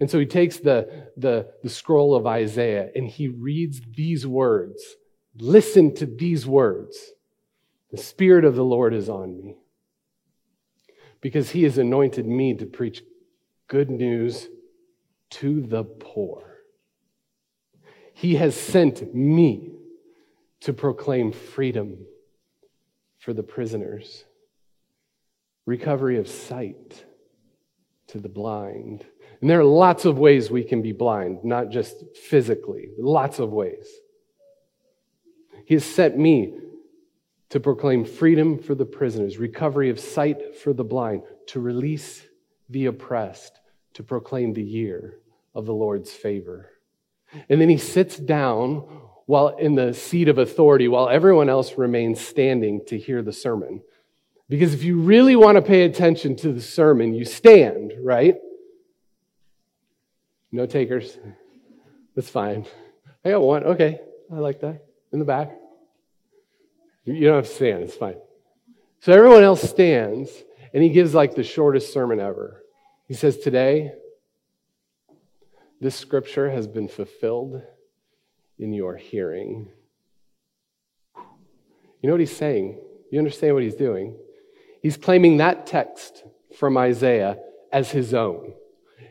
And 0.00 0.10
so 0.10 0.18
he 0.18 0.26
takes 0.26 0.58
the, 0.58 1.08
the, 1.16 1.48
the 1.62 1.68
scroll 1.68 2.14
of 2.14 2.26
Isaiah 2.26 2.90
and 2.94 3.06
he 3.06 3.28
reads 3.28 3.80
these 3.94 4.26
words. 4.26 4.82
Listen 5.38 5.94
to 5.96 6.06
these 6.06 6.46
words. 6.46 6.98
The 7.90 7.98
Spirit 7.98 8.44
of 8.44 8.56
the 8.56 8.64
Lord 8.64 8.94
is 8.94 9.08
on 9.08 9.36
me 9.36 9.56
because 11.20 11.50
he 11.50 11.62
has 11.62 11.78
anointed 11.78 12.26
me 12.26 12.54
to 12.54 12.66
preach 12.66 13.02
good 13.68 13.90
news 13.90 14.48
to 15.30 15.60
the 15.60 15.84
poor. 15.84 16.42
He 18.14 18.36
has 18.36 18.54
sent 18.54 19.14
me 19.14 19.72
to 20.60 20.72
proclaim 20.72 21.32
freedom 21.32 21.98
for 23.18 23.32
the 23.32 23.42
prisoners, 23.42 24.24
recovery 25.66 26.18
of 26.18 26.28
sight 26.28 27.04
to 28.08 28.18
the 28.18 28.28
blind. 28.28 29.04
And 29.40 29.50
there 29.50 29.60
are 29.60 29.64
lots 29.64 30.04
of 30.04 30.18
ways 30.18 30.50
we 30.50 30.64
can 30.64 30.80
be 30.80 30.92
blind, 30.92 31.44
not 31.44 31.70
just 31.70 32.16
physically, 32.16 32.88
lots 32.98 33.38
of 33.38 33.50
ways. 33.50 33.86
He 35.66 35.74
has 35.74 35.84
sent 35.84 36.16
me 36.16 36.54
to 37.50 37.60
proclaim 37.60 38.04
freedom 38.04 38.58
for 38.58 38.74
the 38.74 38.86
prisoners, 38.86 39.38
recovery 39.38 39.90
of 39.90 40.00
sight 40.00 40.56
for 40.56 40.72
the 40.72 40.84
blind, 40.84 41.22
to 41.48 41.60
release 41.60 42.22
the 42.68 42.86
oppressed, 42.86 43.60
to 43.94 44.02
proclaim 44.02 44.52
the 44.52 44.62
year 44.62 45.18
of 45.54 45.66
the 45.66 45.74
Lord's 45.74 46.12
favor. 46.12 46.70
And 47.48 47.60
then 47.60 47.68
he 47.68 47.78
sits 47.78 48.16
down 48.16 48.84
while 49.26 49.48
in 49.48 49.74
the 49.74 49.92
seat 49.92 50.28
of 50.28 50.38
authority 50.38 50.86
while 50.86 51.08
everyone 51.08 51.48
else 51.48 51.76
remains 51.76 52.20
standing 52.20 52.84
to 52.86 52.98
hear 52.98 53.22
the 53.22 53.32
sermon. 53.32 53.82
Because 54.48 54.72
if 54.74 54.84
you 54.84 55.00
really 55.00 55.34
want 55.34 55.56
to 55.56 55.62
pay 55.62 55.82
attention 55.82 56.36
to 56.36 56.52
the 56.52 56.60
sermon, 56.60 57.14
you 57.14 57.24
stand, 57.24 57.94
right? 58.00 58.36
No 60.52 60.66
takers. 60.66 61.18
That's 62.14 62.28
fine. 62.28 62.66
I 63.24 63.30
got 63.30 63.42
one. 63.42 63.64
Okay. 63.64 64.00
I 64.32 64.36
like 64.36 64.60
that. 64.60 64.84
In 65.12 65.18
the 65.18 65.24
back. 65.24 65.52
You 67.04 67.26
don't 67.26 67.36
have 67.36 67.48
to 67.48 67.54
stand. 67.54 67.82
It's 67.82 67.96
fine. 67.96 68.16
So 69.00 69.12
everyone 69.12 69.42
else 69.42 69.62
stands, 69.62 70.30
and 70.72 70.82
he 70.82 70.88
gives 70.88 71.14
like 71.14 71.34
the 71.34 71.44
shortest 71.44 71.92
sermon 71.92 72.20
ever. 72.20 72.62
He 73.06 73.14
says, 73.14 73.38
Today, 73.38 73.92
this 75.80 75.94
scripture 75.94 76.50
has 76.50 76.66
been 76.66 76.88
fulfilled 76.88 77.62
in 78.58 78.72
your 78.72 78.96
hearing. 78.96 79.68
You 81.16 82.08
know 82.08 82.12
what 82.12 82.20
he's 82.20 82.36
saying? 82.36 82.78
You 83.10 83.18
understand 83.18 83.54
what 83.54 83.62
he's 83.62 83.74
doing? 83.74 84.16
He's 84.82 84.96
claiming 84.96 85.38
that 85.38 85.66
text 85.66 86.24
from 86.56 86.76
Isaiah 86.76 87.38
as 87.72 87.90
his 87.90 88.14
own. 88.14 88.54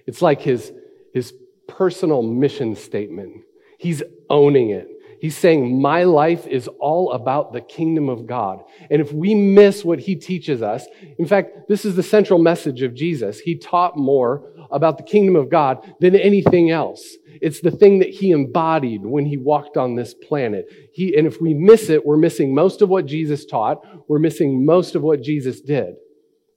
It's 0.06 0.22
like 0.22 0.42
his, 0.42 0.72
his 1.14 1.34
personal 1.68 2.22
mission 2.22 2.76
statement. 2.76 3.44
He's 3.78 4.02
owning 4.30 4.70
it. 4.70 4.88
He's 5.26 5.36
saying, 5.36 5.82
My 5.82 6.04
life 6.04 6.46
is 6.46 6.68
all 6.80 7.14
about 7.14 7.52
the 7.52 7.60
kingdom 7.60 8.10
of 8.10 8.28
God. 8.28 8.64
And 8.92 9.02
if 9.02 9.12
we 9.12 9.34
miss 9.34 9.84
what 9.84 9.98
he 9.98 10.16
teaches 10.16 10.62
us, 10.62 10.86
in 11.18 11.26
fact, 11.26 11.68
this 11.68 11.84
is 11.84 11.96
the 11.96 12.04
central 12.04 12.38
message 12.38 12.84
of 12.84 12.94
Jesus. 12.94 13.40
He 13.40 13.58
taught 13.58 13.98
more 13.98 14.48
about 14.70 15.00
the 15.00 15.04
kingdom 15.04 15.36
of 15.36 15.50
God 15.50 15.96
than 16.00 16.16
anything 16.16 16.70
else. 16.70 17.18
It's 17.42 17.60
the 17.60 17.72
thing 17.72 17.98
that 18.00 18.10
he 18.10 18.30
embodied 18.30 19.04
when 19.04 19.26
he 19.26 19.36
walked 19.36 19.78
on 19.78 19.96
this 19.96 20.14
planet. 20.14 20.68
He, 20.94 21.18
and 21.18 21.26
if 21.26 21.42
we 21.42 21.56
miss 21.56 21.90
it, 21.90 22.06
we're 22.06 22.18
missing 22.18 22.54
most 22.54 22.84
of 22.84 22.90
what 22.90 23.08
Jesus 23.08 23.48
taught. 23.48 23.84
We're 24.08 24.20
missing 24.20 24.64
most 24.64 24.94
of 24.94 25.02
what 25.02 25.24
Jesus 25.24 25.60
did. 25.60 25.96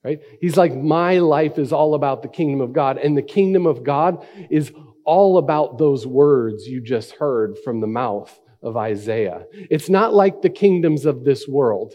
Right? 0.04 0.18
He's 0.42 0.58
like, 0.58 0.76
my 0.76 1.20
life 1.20 1.58
is 1.58 1.72
all 1.72 1.94
about 1.94 2.20
the 2.20 2.28
kingdom 2.28 2.60
of 2.60 2.74
God. 2.74 2.98
And 2.98 3.16
the 3.16 3.22
kingdom 3.22 3.64
of 3.64 3.82
God 3.82 4.26
is 4.50 4.70
all 5.06 5.38
about 5.38 5.78
those 5.78 6.06
words 6.06 6.68
you 6.68 6.82
just 6.82 7.12
heard 7.12 7.56
from 7.64 7.80
the 7.80 7.86
mouth 7.86 8.38
of 8.62 8.76
Isaiah. 8.76 9.46
It's 9.52 9.88
not 9.88 10.14
like 10.14 10.42
the 10.42 10.50
kingdoms 10.50 11.04
of 11.04 11.24
this 11.24 11.46
world. 11.46 11.94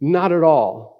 Not 0.00 0.32
at 0.32 0.42
all. 0.42 0.94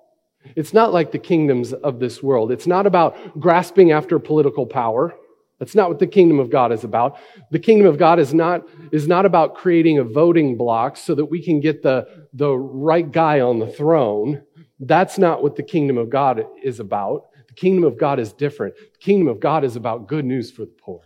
It's 0.57 0.73
not 0.73 0.93
like 0.93 1.13
the 1.13 1.19
kingdoms 1.19 1.73
of 1.73 2.01
this 2.01 2.23
world. 2.23 2.53
It's 2.53 2.67
not 2.67 2.87
about 2.87 3.41
grasping 3.41 3.93
after 3.93 4.19
political 4.19 4.67
power. 4.67 5.15
That's 5.59 5.75
not 5.75 5.89
what 5.89 5.99
the 5.99 6.07
kingdom 6.07 6.39
of 6.41 6.51
God 6.51 6.73
is 6.73 6.85
about. 6.85 7.17
The 7.51 7.59
kingdom 7.59 7.87
of 7.87 7.97
God 7.97 8.19
is 8.19 8.35
not, 8.35 8.69
is 8.93 9.07
not 9.07 9.25
about 9.25 9.55
creating 9.55 9.99
a 9.99 10.05
voting 10.05 10.57
bloc 10.57 10.97
so 10.97 11.15
that 11.15 11.27
we 11.27 11.43
can 11.43 11.61
get 11.61 11.83
the, 11.83 12.27
the 12.33 12.55
right 12.55 13.11
guy 13.11 13.41
on 13.41 13.59
the 13.59 13.69
throne. 13.69 14.43
That's 14.81 15.17
not 15.17 15.43
what 15.43 15.57
the 15.57 15.63
kingdom 15.63 15.97
of 15.97 16.11
God 16.11 16.45
is 16.63 16.81
about. 16.81 17.29
The 17.49 17.55
kingdom 17.55 17.85
of 17.85 17.97
God 17.97 18.19
is 18.19 18.33
different. 18.33 18.75
The 18.77 18.99
kingdom 18.99 19.29
of 19.29 19.41
God 19.41 19.65
is 19.65 19.77
about 19.77 20.09
good 20.09 20.25
news 20.25 20.51
for 20.51 20.63
the 20.63 20.75
poor. 20.79 21.01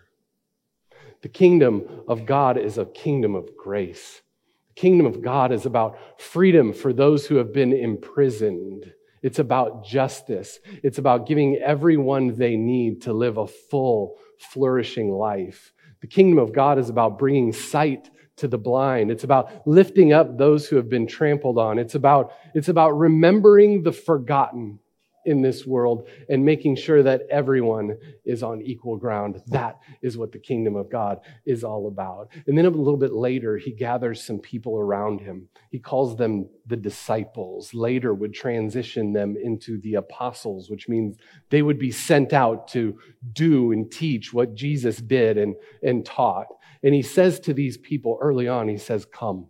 The 1.23 1.29
kingdom 1.29 2.05
of 2.07 2.27
God 2.27 2.57
is 2.57 2.79
a 2.79 2.87
kingdom 2.87 3.35
of 3.35 3.57
grace. 3.57 4.23
The 4.69 4.81
kingdom 4.81 5.07
of 5.07 5.21
God 5.21 5.53
is 5.53 5.67
about 5.67 5.99
freedom 6.21 6.73
for 6.73 6.93
those 6.93 7.27
who 7.27 7.37
have 7.37 7.53
been 7.53 7.73
imprisoned. 7.73 8.93
It's 9.23 9.41
about 9.41 9.85
justice. 9.85 10.61
It's 10.85 10.99
about 10.99 11.27
giving 11.27 11.57
everyone 11.57 12.37
they 12.37 12.57
need 12.57 13.03
to 13.03 13.13
live 13.13 13.37
a 13.37 13.49
full, 13.49 14.17
flourishing 14.39 15.11
life. 15.11 15.73
The 16.01 16.07
kingdom 16.07 16.39
of 16.39 16.53
God 16.53 16.79
is 16.79 16.89
about 16.89 17.19
bringing 17.19 17.53
sight 17.53 18.11
to 18.37 18.47
the 18.47 18.59
blind. 18.59 19.11
It's 19.11 19.25
about 19.25 19.67
lifting 19.67 20.13
up 20.13 20.39
those 20.39 20.69
who 20.69 20.77
have 20.77 20.89
been 20.89 21.09
trampled 21.09 21.59
on. 21.59 21.81
It's 21.81 21.97
about, 21.97 22.33
it's 22.55 22.69
about 22.69 22.91
remembering 22.91 23.83
the 23.83 23.93
forgotten 23.93 24.79
in 25.25 25.43
this 25.43 25.67
world 25.67 26.09
and 26.29 26.45
making 26.45 26.77
sure 26.77 27.03
that 27.03 27.23
everyone 27.31 27.97
is 28.25 28.43
on 28.43 28.63
equal 28.63 28.97
ground. 28.97 29.43
That 29.49 29.79
is 30.03 30.17
what 30.17 30.33
the 30.33 30.39
kingdom 30.39 30.77
of 30.77 30.91
God 30.91 31.21
is 31.45 31.65
all 31.65 31.87
about. 31.89 32.29
And 32.47 32.57
then 32.57 32.65
a 32.65 32.71
little 32.71 32.97
bit 32.97 33.13
later, 33.13 33.57
he 33.57 33.73
gathers 33.73 34.25
some 34.25 34.39
people 34.39 34.79
around 34.79 35.21
him. 35.21 35.49
He 35.71 35.79
calls 35.79 36.17
them 36.17 36.49
the 36.67 36.77
disciples. 36.77 37.75
Later 37.75 38.15
would 38.15 38.33
transition 38.33 39.13
them 39.13 39.37
into 39.37 39.81
the 39.81 39.95
apostles, 39.95 40.71
which 40.71 40.89
means 40.89 41.17
they 41.51 41.63
would 41.63 41.79
be 41.79 41.91
sent 41.91 42.33
out 42.33 42.69
to 42.69 42.99
do 43.33 43.73
and 43.73 43.91
teach 43.91 44.33
what 44.33 44.55
Jesus 44.55 44.97
did 44.99 45.37
and, 45.37 45.57
and 45.83 46.05
taught. 46.05 46.47
And 46.83 46.95
he 46.95 47.03
says 47.03 47.41
to 47.41 47.53
these 47.53 47.77
people 47.77 48.19
early 48.21 48.49
on, 48.49 48.69
he 48.69 48.79
says, 48.79 49.05
Come, 49.05 49.49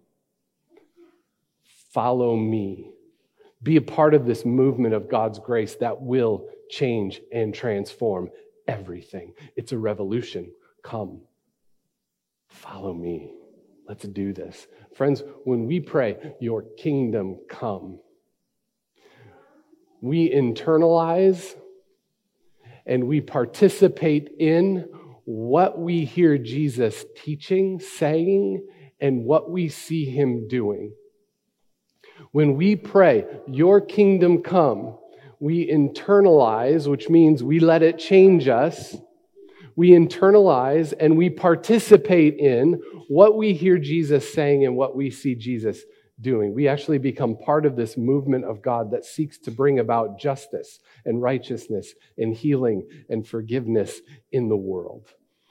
follow 1.92 2.36
me 2.36 2.92
Be 3.62 3.76
a 3.76 3.82
part 3.82 4.14
of 4.14 4.26
this 4.26 4.44
movement 4.44 4.94
of 4.94 5.08
God's 5.08 5.38
grace 5.38 5.74
that 5.76 6.00
will 6.00 6.48
change 6.70 7.20
and 7.32 7.54
transform 7.54 8.30
everything. 8.66 9.32
It's 9.56 9.72
a 9.72 9.78
revolution. 9.78 10.52
Come, 10.82 11.22
follow 12.48 12.94
me. 12.94 13.34
Let's 13.88 14.04
do 14.04 14.32
this. 14.32 14.66
Friends, 14.94 15.22
when 15.44 15.66
we 15.66 15.80
pray, 15.80 16.34
Your 16.40 16.62
kingdom 16.76 17.38
come, 17.48 17.98
we 20.00 20.30
internalize 20.30 21.54
and 22.86 23.06
we 23.06 23.20
participate 23.20 24.30
in 24.38 24.88
what 25.24 25.78
we 25.78 26.04
hear 26.04 26.38
Jesus 26.38 27.04
teaching, 27.16 27.80
saying, 27.80 28.66
and 29.00 29.24
what 29.24 29.50
we 29.50 29.68
see 29.68 30.04
him 30.04 30.48
doing. 30.48 30.92
When 32.38 32.54
we 32.54 32.76
pray, 32.76 33.26
Your 33.48 33.80
kingdom 33.80 34.44
come, 34.44 34.96
we 35.40 35.68
internalize, 35.68 36.86
which 36.86 37.08
means 37.08 37.42
we 37.42 37.58
let 37.58 37.82
it 37.82 37.98
change 37.98 38.46
us. 38.46 38.96
We 39.74 39.90
internalize 39.90 40.94
and 41.00 41.18
we 41.18 41.30
participate 41.30 42.36
in 42.36 42.80
what 43.08 43.36
we 43.36 43.54
hear 43.54 43.76
Jesus 43.76 44.32
saying 44.32 44.64
and 44.64 44.76
what 44.76 44.94
we 44.94 45.10
see 45.10 45.34
Jesus 45.34 45.82
doing. 46.20 46.54
We 46.54 46.68
actually 46.68 46.98
become 46.98 47.36
part 47.36 47.66
of 47.66 47.74
this 47.74 47.96
movement 47.96 48.44
of 48.44 48.62
God 48.62 48.92
that 48.92 49.04
seeks 49.04 49.38
to 49.38 49.50
bring 49.50 49.80
about 49.80 50.20
justice 50.20 50.78
and 51.04 51.20
righteousness 51.20 51.92
and 52.18 52.32
healing 52.32 52.88
and 53.08 53.26
forgiveness 53.26 54.00
in 54.30 54.48
the 54.48 54.56
world. 54.56 55.08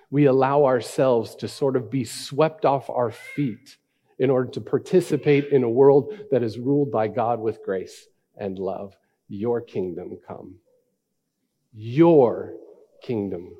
We 0.09 0.23
allow 0.23 0.63
ourselves 0.63 1.35
to 1.35 1.49
sort 1.49 1.75
of 1.75 1.91
be 1.91 2.05
swept 2.05 2.63
off 2.63 2.89
our 2.89 3.11
feet 3.11 3.75
in 4.19 4.29
order 4.29 4.49
to 4.51 4.61
participate 4.61 5.45
in 5.51 5.63
a 5.63 5.69
world 5.69 6.13
that 6.31 6.43
is 6.43 6.57
ruled 6.57 6.91
by 6.91 7.07
God 7.07 7.39
with 7.39 7.63
grace 7.63 8.07
and 8.35 8.57
love. 8.57 8.95
Your 9.27 9.61
kingdom 9.61 10.17
come. 10.27 10.55
Your 11.73 12.53
kingdom 13.01 13.55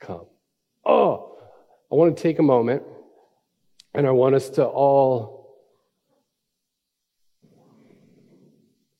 come. 0.00 0.26
Oh, 0.84 1.38
I 1.90 1.94
want 1.94 2.16
to 2.16 2.22
take 2.22 2.38
a 2.38 2.42
moment 2.42 2.82
and 3.94 4.06
I 4.06 4.10
want 4.10 4.34
us 4.34 4.50
to 4.50 4.64
all 4.64 5.36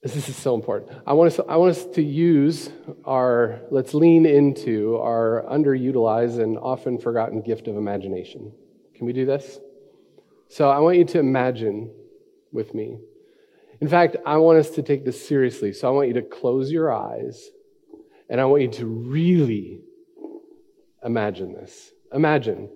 This 0.02 0.28
is 0.28 0.36
so 0.36 0.54
important. 0.54 0.92
I 1.04 1.14
want, 1.14 1.32
us, 1.32 1.40
I 1.48 1.56
want 1.56 1.76
us 1.76 1.84
to 1.94 2.02
use 2.02 2.70
our, 3.04 3.60
let's 3.72 3.92
lean 3.92 4.24
into 4.24 4.98
our 4.98 5.44
underutilized 5.50 6.40
and 6.40 6.56
often 6.58 6.96
forgotten 6.96 7.42
gift 7.42 7.66
of 7.66 7.76
imagination. 7.76 8.52
Can 8.94 9.06
we 9.06 9.12
do 9.12 9.26
this? 9.26 9.58
So 10.48 10.70
I 10.70 10.78
want 10.78 10.98
you 10.98 11.04
to 11.04 11.18
imagine 11.18 11.90
with 12.52 12.74
me. 12.74 12.98
In 13.80 13.88
fact, 13.88 14.16
I 14.24 14.38
want 14.38 14.58
us 14.58 14.70
to 14.70 14.82
take 14.82 15.04
this 15.04 15.26
seriously. 15.26 15.72
So 15.72 15.88
I 15.88 15.90
want 15.90 16.08
you 16.08 16.14
to 16.14 16.22
close 16.22 16.70
your 16.70 16.92
eyes 16.92 17.50
and 18.28 18.40
I 18.40 18.44
want 18.46 18.62
you 18.62 18.70
to 18.70 18.86
really 18.86 19.80
imagine 21.04 21.52
this. 21.52 21.92
Imagine. 22.12 22.70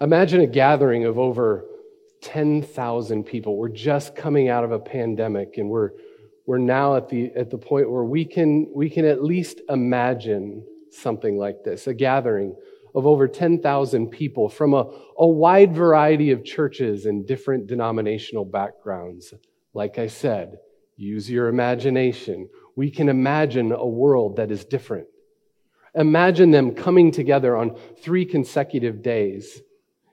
Imagine 0.00 0.40
a 0.40 0.46
gathering 0.46 1.04
of 1.04 1.18
over 1.18 1.66
10,000 2.22 3.24
people. 3.24 3.56
We're 3.56 3.68
just 3.68 4.16
coming 4.16 4.48
out 4.48 4.64
of 4.64 4.72
a 4.72 4.78
pandemic 4.78 5.58
and 5.58 5.68
we're, 5.68 5.90
we're 6.46 6.58
now 6.58 6.96
at 6.96 7.08
the, 7.08 7.32
at 7.36 7.50
the 7.50 7.58
point 7.58 7.90
where 7.90 8.04
we 8.04 8.24
can, 8.24 8.72
we 8.74 8.88
can 8.88 9.04
at 9.04 9.22
least 9.22 9.60
imagine 9.68 10.64
something 10.90 11.36
like 11.36 11.64
this 11.64 11.86
a 11.86 11.94
gathering 11.94 12.54
of 12.94 13.06
over 13.06 13.26
10,000 13.26 14.08
people 14.08 14.48
from 14.48 14.74
a, 14.74 14.90
a 15.18 15.26
wide 15.26 15.74
variety 15.74 16.30
of 16.30 16.44
churches 16.44 17.06
and 17.06 17.26
different 17.26 17.66
denominational 17.66 18.44
backgrounds. 18.44 19.32
Like 19.74 19.98
I 19.98 20.06
said, 20.06 20.58
use 20.96 21.30
your 21.30 21.48
imagination. 21.48 22.48
We 22.76 22.90
can 22.90 23.08
imagine 23.08 23.72
a 23.72 23.86
world 23.86 24.36
that 24.36 24.50
is 24.50 24.64
different. 24.64 25.06
Imagine 25.94 26.50
them 26.50 26.74
coming 26.74 27.10
together 27.10 27.56
on 27.56 27.76
three 28.02 28.24
consecutive 28.24 29.02
days 29.02 29.60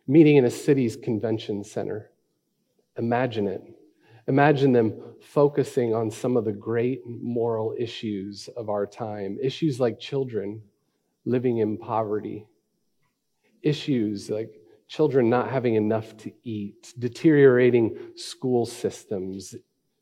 meeting 0.07 0.37
in 0.37 0.45
a 0.45 0.49
city's 0.49 0.95
convention 0.95 1.63
center. 1.63 2.09
Imagine 2.97 3.47
it. 3.47 3.61
Imagine 4.27 4.73
them 4.73 4.93
focusing 5.21 5.93
on 5.93 6.11
some 6.11 6.35
of 6.35 6.45
the 6.45 6.51
great 6.51 7.01
moral 7.05 7.73
issues 7.77 8.49
of 8.57 8.69
our 8.69 8.85
time, 8.85 9.37
issues 9.41 9.79
like 9.79 9.99
children 9.99 10.61
living 11.25 11.59
in 11.59 11.77
poverty, 11.77 12.45
issues 13.63 14.29
like 14.29 14.51
children 14.87 15.29
not 15.29 15.51
having 15.51 15.75
enough 15.75 16.17
to 16.17 16.31
eat, 16.43 16.93
deteriorating 16.97 17.95
school 18.15 18.65
systems, 18.65 19.55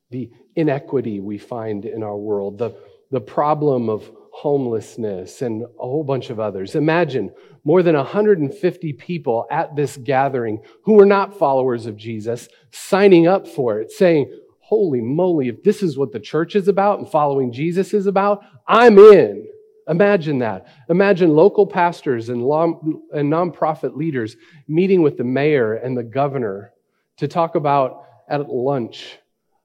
the 0.09 0.31
inequity 0.55 1.19
we 1.19 1.37
find 1.37 1.85
in 1.85 2.03
our 2.03 2.17
world, 2.17 2.57
the, 2.57 2.75
the 3.11 3.19
problem 3.19 3.89
of 3.89 4.09
homelessness, 4.31 5.41
and 5.41 5.63
a 5.63 5.67
whole 5.79 6.03
bunch 6.03 6.29
of 6.29 6.39
others. 6.39 6.75
Imagine 6.75 7.31
more 7.63 7.83
than 7.83 7.95
150 7.95 8.93
people 8.93 9.45
at 9.51 9.75
this 9.75 9.97
gathering 9.97 10.61
who 10.83 10.93
were 10.93 11.05
not 11.05 11.37
followers 11.37 11.85
of 11.85 11.97
Jesus 11.97 12.47
signing 12.71 13.27
up 13.27 13.47
for 13.47 13.81
it, 13.81 13.91
saying, 13.91 14.31
Holy 14.59 15.01
moly, 15.01 15.47
if 15.47 15.63
this 15.63 15.81
is 15.81 15.97
what 15.97 16.11
the 16.11 16.19
church 16.19 16.55
is 16.55 16.67
about 16.67 16.99
and 16.99 17.09
following 17.09 17.51
Jesus 17.51 17.93
is 17.93 18.05
about, 18.05 18.43
I'm 18.67 18.97
in. 18.99 19.46
Imagine 19.87 20.39
that. 20.39 20.67
Imagine 20.89 21.29
local 21.29 21.65
pastors 21.65 22.29
and, 22.29 22.41
and 22.41 23.31
nonprofit 23.31 23.95
leaders 23.95 24.35
meeting 24.67 25.01
with 25.01 25.17
the 25.17 25.23
mayor 25.23 25.73
and 25.73 25.97
the 25.97 26.03
governor 26.03 26.73
to 27.17 27.27
talk 27.27 27.55
about 27.55 28.03
at 28.29 28.49
lunch 28.49 29.17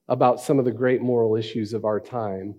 about 0.09 0.41
some 0.41 0.59
of 0.59 0.65
the 0.65 0.73
great 0.73 1.01
moral 1.01 1.37
issues 1.37 1.73
of 1.73 1.85
our 1.85 2.01
time. 2.01 2.55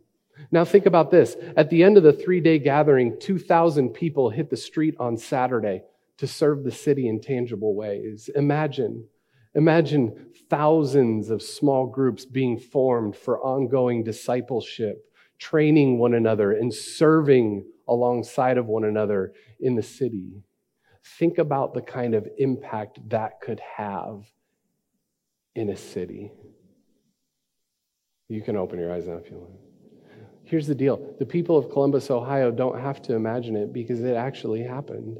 Now, 0.52 0.65
think 0.65 0.86
about 0.86 1.12
this. 1.12 1.36
At 1.56 1.69
the 1.69 1.84
end 1.84 1.97
of 1.97 2.04
the 2.04 2.13
three 2.13 2.41
day 2.41 2.60
gathering, 2.60 3.19
2,000 3.19 3.89
people 3.89 4.30
hit 4.30 4.49
the 4.49 4.58
street 4.58 4.95
on 4.99 5.17
Saturday 5.17 5.84
to 6.17 6.28
serve 6.28 6.63
the 6.63 6.71
city 6.71 7.08
in 7.08 7.21
tangible 7.21 7.76
ways. 7.76 8.30
Imagine, 8.36 9.06
imagine 9.56 10.28
thousands 10.49 11.30
of 11.30 11.41
small 11.41 11.86
groups 11.86 12.26
being 12.26 12.58
formed 12.58 13.15
for 13.15 13.41
ongoing 13.41 14.04
discipleship, 14.04 15.06
training 15.39 15.98
one 15.98 16.13
another, 16.13 16.54
and 16.54 16.74
serving 16.74 17.65
alongside 17.88 18.58
of 18.58 18.67
one 18.67 18.86
another 18.86 19.34
in 19.60 19.76
the 19.76 19.84
city. 19.84 20.43
Think 21.19 21.38
about 21.38 21.74
the 21.74 21.82
kind 21.82 22.15
of 22.15 22.28
impact 22.38 23.00
that 23.10 23.41
could 23.41 23.62
have 23.78 24.24
in 25.56 25.69
a 25.69 25.76
city. 25.76 26.32
You 28.30 28.41
can 28.41 28.56
open 28.56 28.80
your 28.80 28.91
eyes 28.93 29.06
now 29.08 29.15
if 29.15 29.30
you 29.30 29.38
want. 29.38 29.52
Here's 30.46 30.67
the 30.67 30.76
deal 30.76 31.15
the 31.19 31.26
people 31.26 31.58
of 31.58 31.69
Columbus, 31.72 32.10
Ohio 32.10 32.52
don't 32.52 32.80
have 32.80 33.02
to 33.04 33.15
imagine 33.15 33.56
it 33.56 33.74
because 33.74 34.02
it 34.02 34.15
actually 34.15 34.63
happened. 34.63 35.17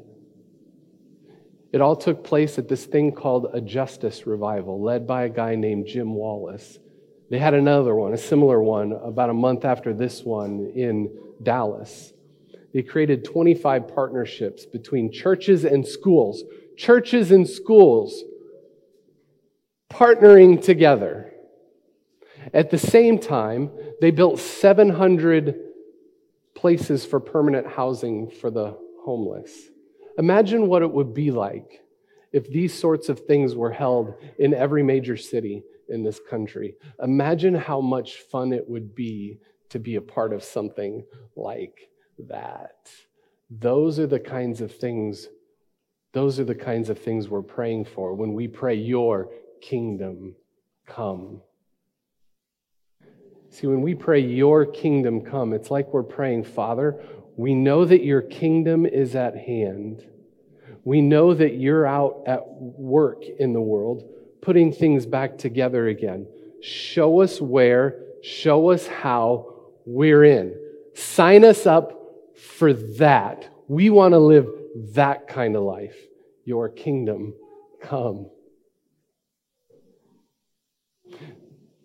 It 1.72 1.80
all 1.80 1.96
took 1.96 2.22
place 2.22 2.56
at 2.58 2.68
this 2.68 2.86
thing 2.86 3.10
called 3.10 3.48
a 3.52 3.60
justice 3.60 4.26
revival, 4.26 4.80
led 4.80 5.08
by 5.08 5.24
a 5.24 5.28
guy 5.28 5.56
named 5.56 5.86
Jim 5.86 6.14
Wallis. 6.14 6.78
They 7.30 7.38
had 7.38 7.54
another 7.54 7.94
one, 7.94 8.12
a 8.12 8.18
similar 8.18 8.62
one, 8.62 8.92
about 8.92 9.30
a 9.30 9.34
month 9.34 9.64
after 9.64 9.94
this 9.94 10.22
one 10.22 10.72
in 10.74 11.10
Dallas. 11.42 12.12
They 12.72 12.82
created 12.82 13.24
25 13.24 13.88
partnerships 13.88 14.66
between 14.66 15.10
churches 15.10 15.64
and 15.64 15.86
schools. 15.86 16.42
Churches 16.76 17.30
and 17.30 17.48
schools 17.48 18.24
partnering 19.90 20.62
together 20.62 21.34
at 22.52 22.70
the 22.70 22.78
same 22.78 23.18
time, 23.18 23.70
they 24.00 24.10
built 24.10 24.38
700 24.38 25.60
places 26.54 27.04
for 27.06 27.20
permanent 27.20 27.66
housing 27.66 28.30
for 28.30 28.50
the 28.50 28.76
homeless. 29.04 29.50
Imagine 30.18 30.66
what 30.66 30.82
it 30.82 30.90
would 30.90 31.14
be 31.14 31.30
like 31.30 31.80
if 32.32 32.48
these 32.48 32.74
sorts 32.74 33.08
of 33.08 33.20
things 33.20 33.54
were 33.54 33.72
held 33.72 34.14
in 34.38 34.52
every 34.52 34.82
major 34.82 35.16
city 35.16 35.62
in 35.88 36.02
this 36.02 36.20
country. 36.30 36.74
Imagine 37.02 37.54
how 37.54 37.80
much 37.80 38.18
fun 38.30 38.52
it 38.52 38.68
would 38.68 38.94
be 38.94 39.38
to 39.70 39.78
be 39.78 39.96
a 39.96 40.00
part 40.00 40.32
of 40.32 40.42
something 40.42 41.04
like 41.36 41.88
that. 42.28 42.90
Those 43.50 43.98
are 43.98 44.06
the 44.06 44.20
kinds 44.20 44.60
of 44.60 44.74
things 44.74 45.28
those 46.12 46.38
are 46.38 46.44
the 46.44 46.54
kinds 46.54 46.90
of 46.90 46.98
things 47.00 47.28
we're 47.28 47.42
praying 47.42 47.86
for 47.86 48.14
when 48.14 48.34
we 48.34 48.46
pray 48.46 48.76
your 48.76 49.30
kingdom 49.60 50.36
come. 50.86 51.42
See, 53.50 53.66
when 53.66 53.82
we 53.82 53.94
pray, 53.94 54.20
Your 54.20 54.64
kingdom 54.64 55.20
come, 55.20 55.52
it's 55.52 55.70
like 55.70 55.92
we're 55.92 56.02
praying, 56.02 56.44
Father, 56.44 57.00
we 57.36 57.54
know 57.54 57.84
that 57.84 58.04
your 58.04 58.22
kingdom 58.22 58.86
is 58.86 59.14
at 59.14 59.36
hand. 59.36 60.04
We 60.84 61.00
know 61.00 61.34
that 61.34 61.54
you're 61.54 61.86
out 61.86 62.24
at 62.26 62.42
work 62.48 63.22
in 63.24 63.52
the 63.52 63.60
world, 63.60 64.02
putting 64.44 64.72
things 64.72 65.06
back 65.06 65.38
together 65.38 65.88
again. 65.88 66.26
Show 66.62 67.22
us 67.22 67.40
where, 67.40 68.00
show 68.22 68.70
us 68.70 68.86
how 68.86 69.54
we're 69.86 70.24
in. 70.24 70.54
Sign 70.94 71.44
us 71.44 71.66
up 71.66 71.98
for 72.36 72.72
that. 72.72 73.48
We 73.68 73.90
want 73.90 74.12
to 74.12 74.18
live 74.18 74.46
that 74.94 75.28
kind 75.28 75.56
of 75.56 75.62
life. 75.62 75.96
Your 76.44 76.68
kingdom 76.68 77.34
come. 77.82 78.30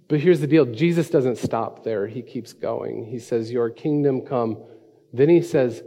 But 0.10 0.20
here's 0.20 0.42
the 0.42 0.48
deal 0.48 0.66
Jesus 0.66 1.10
doesn't 1.10 1.38
stop 1.38 1.84
there, 1.84 2.08
he 2.08 2.22
keeps 2.22 2.52
going. 2.52 3.06
He 3.06 3.20
says, 3.20 3.52
Your 3.52 3.70
kingdom 3.70 4.22
come. 4.22 4.58
Then 5.14 5.30
he 5.30 5.42
says, 5.42 5.82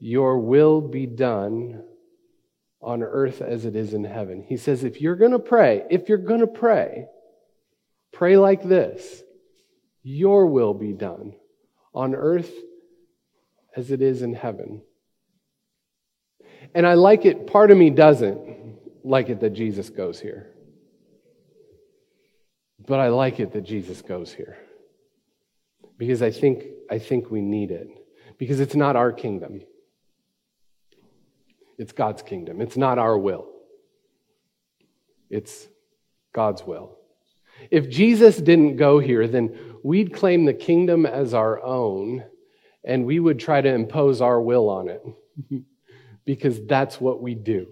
Your 0.00 0.38
will 0.38 0.80
be 0.80 1.06
done 1.06 1.82
on 2.80 3.02
earth 3.02 3.42
as 3.42 3.64
it 3.64 3.74
is 3.74 3.94
in 3.94 4.04
heaven. 4.04 4.44
He 4.46 4.56
says, 4.56 4.84
If 4.84 5.00
you're 5.00 5.16
going 5.16 5.32
to 5.32 5.38
pray, 5.38 5.84
if 5.90 6.08
you're 6.08 6.18
going 6.18 6.40
to 6.40 6.46
pray, 6.46 7.06
pray 8.12 8.36
like 8.36 8.62
this 8.62 9.22
Your 10.02 10.46
will 10.46 10.74
be 10.74 10.92
done 10.92 11.34
on 11.94 12.14
earth 12.14 12.52
as 13.76 13.90
it 13.90 14.02
is 14.02 14.22
in 14.22 14.34
heaven. 14.34 14.82
And 16.74 16.86
I 16.86 16.94
like 16.94 17.24
it, 17.24 17.46
part 17.46 17.70
of 17.70 17.78
me 17.78 17.90
doesn't 17.90 18.38
like 19.04 19.30
it 19.30 19.40
that 19.40 19.50
Jesus 19.50 19.90
goes 19.90 20.20
here. 20.20 20.50
But 22.86 23.00
I 23.00 23.08
like 23.08 23.40
it 23.40 23.52
that 23.52 23.62
Jesus 23.62 24.02
goes 24.02 24.32
here. 24.32 24.58
Because 25.96 26.22
I 26.22 26.30
think, 26.30 26.64
I 26.90 26.98
think 26.98 27.30
we 27.30 27.40
need 27.40 27.70
it. 27.70 27.88
Because 28.38 28.60
it's 28.60 28.74
not 28.74 28.96
our 28.96 29.12
kingdom, 29.12 29.60
it's 31.78 31.92
God's 31.92 32.22
kingdom. 32.22 32.60
It's 32.60 32.76
not 32.76 32.98
our 32.98 33.16
will, 33.16 33.48
it's 35.30 35.68
God's 36.32 36.62
will. 36.66 36.96
If 37.70 37.88
Jesus 37.88 38.36
didn't 38.36 38.76
go 38.76 39.00
here, 39.00 39.26
then 39.26 39.58
we'd 39.82 40.14
claim 40.14 40.44
the 40.44 40.54
kingdom 40.54 41.06
as 41.06 41.34
our 41.34 41.62
own 41.62 42.24
and 42.84 43.04
we 43.04 43.20
would 43.20 43.38
try 43.38 43.60
to 43.60 43.68
impose 43.68 44.20
our 44.20 44.40
will 44.40 44.68
on 44.68 44.88
it 44.88 45.04
because 46.24 46.64
that's 46.66 47.00
what 47.00 47.20
we 47.20 47.34
do. 47.34 47.66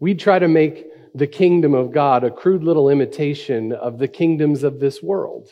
We'd 0.00 0.20
try 0.20 0.38
to 0.38 0.48
make 0.48 0.86
the 1.14 1.26
kingdom 1.26 1.74
of 1.74 1.92
God 1.92 2.24
a 2.24 2.30
crude 2.30 2.62
little 2.62 2.88
imitation 2.88 3.72
of 3.72 3.98
the 3.98 4.08
kingdoms 4.08 4.62
of 4.62 4.80
this 4.80 5.02
world. 5.02 5.48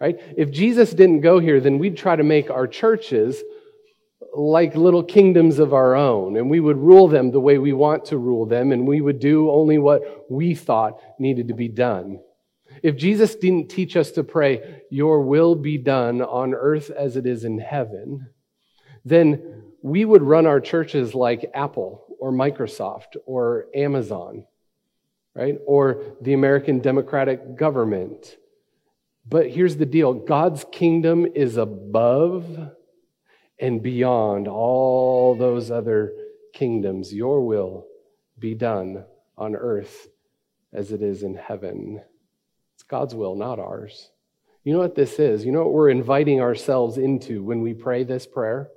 Right? 0.00 0.20
If 0.36 0.50
Jesus 0.50 0.90
didn't 0.90 1.22
go 1.22 1.38
here, 1.38 1.60
then 1.60 1.78
we'd 1.78 1.96
try 1.96 2.16
to 2.16 2.22
make 2.22 2.50
our 2.50 2.66
churches 2.66 3.42
like 4.36 4.76
little 4.76 5.02
kingdoms 5.02 5.58
of 5.58 5.72
our 5.72 5.96
own, 5.96 6.36
and 6.36 6.50
we 6.50 6.60
would 6.60 6.76
rule 6.76 7.08
them 7.08 7.30
the 7.30 7.40
way 7.40 7.58
we 7.58 7.72
want 7.72 8.04
to 8.06 8.18
rule 8.18 8.44
them, 8.46 8.70
and 8.70 8.86
we 8.86 9.00
would 9.00 9.18
do 9.18 9.50
only 9.50 9.78
what 9.78 10.30
we 10.30 10.54
thought 10.54 11.00
needed 11.18 11.48
to 11.48 11.54
be 11.54 11.68
done. 11.68 12.20
If 12.82 12.96
Jesus 12.96 13.34
didn't 13.34 13.70
teach 13.70 13.96
us 13.96 14.10
to 14.12 14.24
pray, 14.24 14.82
Your 14.90 15.22
will 15.22 15.54
be 15.54 15.78
done 15.78 16.20
on 16.20 16.52
earth 16.52 16.90
as 16.90 17.16
it 17.16 17.26
is 17.26 17.44
in 17.44 17.58
heaven, 17.58 18.28
then 19.04 19.62
we 19.82 20.04
would 20.04 20.22
run 20.22 20.46
our 20.46 20.60
churches 20.60 21.14
like 21.14 21.50
Apple 21.54 22.04
or 22.20 22.32
Microsoft 22.32 23.16
or 23.24 23.66
Amazon, 23.74 24.44
right? 25.34 25.56
Or 25.66 26.02
the 26.20 26.34
American 26.34 26.80
democratic 26.80 27.56
government. 27.56 28.36
But 29.26 29.48
here's 29.48 29.76
the 29.76 29.86
deal 29.86 30.12
God's 30.12 30.64
kingdom 30.70 31.26
is 31.34 31.56
above 31.56 32.72
and 33.58 33.82
beyond 33.82 34.48
all 34.48 35.34
those 35.34 35.70
other 35.70 36.12
kingdoms. 36.52 37.12
Your 37.12 37.44
will 37.44 37.86
be 38.38 38.54
done 38.54 39.04
on 39.36 39.56
earth 39.56 40.08
as 40.72 40.92
it 40.92 41.02
is 41.02 41.22
in 41.22 41.34
heaven. 41.34 42.00
It's 42.74 42.82
God's 42.82 43.14
will, 43.14 43.34
not 43.34 43.58
ours. 43.58 44.10
You 44.64 44.72
know 44.72 44.80
what 44.80 44.94
this 44.94 45.18
is? 45.18 45.44
You 45.44 45.52
know 45.52 45.62
what 45.62 45.72
we're 45.72 45.90
inviting 45.90 46.40
ourselves 46.40 46.98
into 46.98 47.42
when 47.42 47.60
we 47.60 47.72
pray 47.72 48.04
this 48.04 48.26
prayer? 48.26 48.68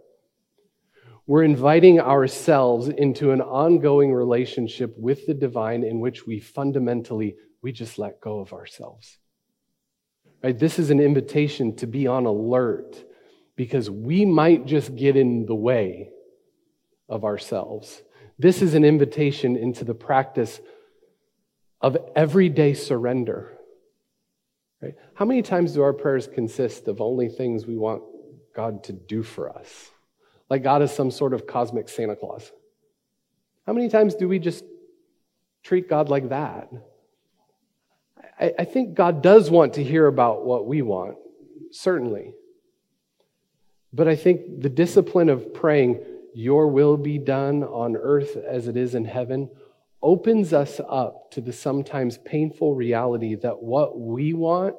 We're 1.25 1.43
inviting 1.43 1.99
ourselves 1.99 2.89
into 2.89 3.31
an 3.31 3.41
ongoing 3.41 4.13
relationship 4.13 4.95
with 4.97 5.25
the 5.27 5.33
divine 5.33 5.83
in 5.83 5.99
which 5.99 6.25
we 6.25 6.39
fundamentally 6.39 7.35
we 7.61 7.71
just 7.71 7.99
let 7.99 8.21
go 8.21 8.39
of 8.39 8.53
ourselves. 8.53 9.17
Right? 10.43 10.57
This 10.57 10.79
is 10.79 10.89
an 10.89 10.99
invitation 10.99 11.75
to 11.77 11.87
be 11.87 12.07
on 12.07 12.25
alert 12.25 13.03
because 13.59 13.89
we 13.89 14.23
might 14.23 14.65
just 14.65 14.95
get 14.95 15.17
in 15.17 15.45
the 15.45 15.53
way 15.53 16.11
of 17.09 17.25
ourselves. 17.25 18.01
This 18.37 18.61
is 18.61 18.73
an 18.73 18.85
invitation 18.85 19.57
into 19.57 19.83
the 19.83 19.93
practice 19.93 20.61
of 21.81 21.97
everyday 22.15 22.73
surrender. 22.73 23.57
Right? 24.81 24.95
How 25.13 25.25
many 25.25 25.41
times 25.41 25.73
do 25.73 25.81
our 25.81 25.91
prayers 25.91 26.25
consist 26.25 26.87
of 26.87 27.01
only 27.01 27.27
things 27.27 27.65
we 27.65 27.75
want 27.75 28.03
God 28.55 28.85
to 28.85 28.93
do 28.93 29.23
for 29.23 29.49
us? 29.49 29.91
like 30.49 30.63
God 30.63 30.81
is 30.81 30.91
some 30.91 31.11
sort 31.11 31.33
of 31.33 31.45
cosmic 31.45 31.89
Santa 31.89 32.15
Claus. 32.15 32.49
How 33.67 33.73
many 33.73 33.89
times 33.89 34.15
do 34.15 34.29
we 34.29 34.39
just 34.39 34.63
treat 35.63 35.89
God 35.89 36.07
like 36.07 36.29
that? 36.29 36.69
I, 38.39 38.53
I 38.59 38.63
think 38.63 38.95
God 38.95 39.21
does 39.21 39.51
want 39.51 39.73
to 39.73 39.83
hear 39.83 40.07
about 40.07 40.45
what 40.45 40.65
we 40.65 40.81
want, 40.81 41.17
certainly. 41.71 42.33
But 43.91 44.07
I 44.07 44.15
think 44.15 44.61
the 44.61 44.69
discipline 44.69 45.29
of 45.29 45.53
praying, 45.53 46.03
Your 46.33 46.67
will 46.67 46.97
be 46.97 47.17
done 47.17 47.63
on 47.63 47.95
earth 47.95 48.35
as 48.35 48.67
it 48.67 48.77
is 48.77 48.93
in 48.95 49.05
heaven, 49.05 49.49
opens 50.01 50.53
us 50.53 50.79
up 50.87 51.31
to 51.31 51.41
the 51.41 51.51
sometimes 51.51 52.17
painful 52.19 52.75
reality 52.75 53.35
that 53.35 53.61
what 53.61 53.99
we 53.99 54.33
want 54.33 54.75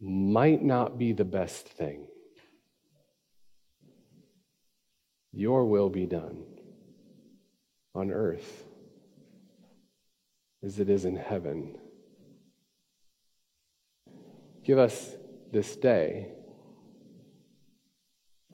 might 0.00 0.62
not 0.62 0.98
be 0.98 1.12
the 1.12 1.24
best 1.24 1.68
thing. 1.68 2.06
Your 5.32 5.66
will 5.66 5.90
be 5.90 6.06
done 6.06 6.44
on 7.94 8.10
earth 8.10 8.64
as 10.62 10.80
it 10.80 10.88
is 10.88 11.04
in 11.04 11.16
heaven. 11.16 11.78
Give 14.64 14.78
us 14.78 15.14
this 15.52 15.76
day 15.76 16.32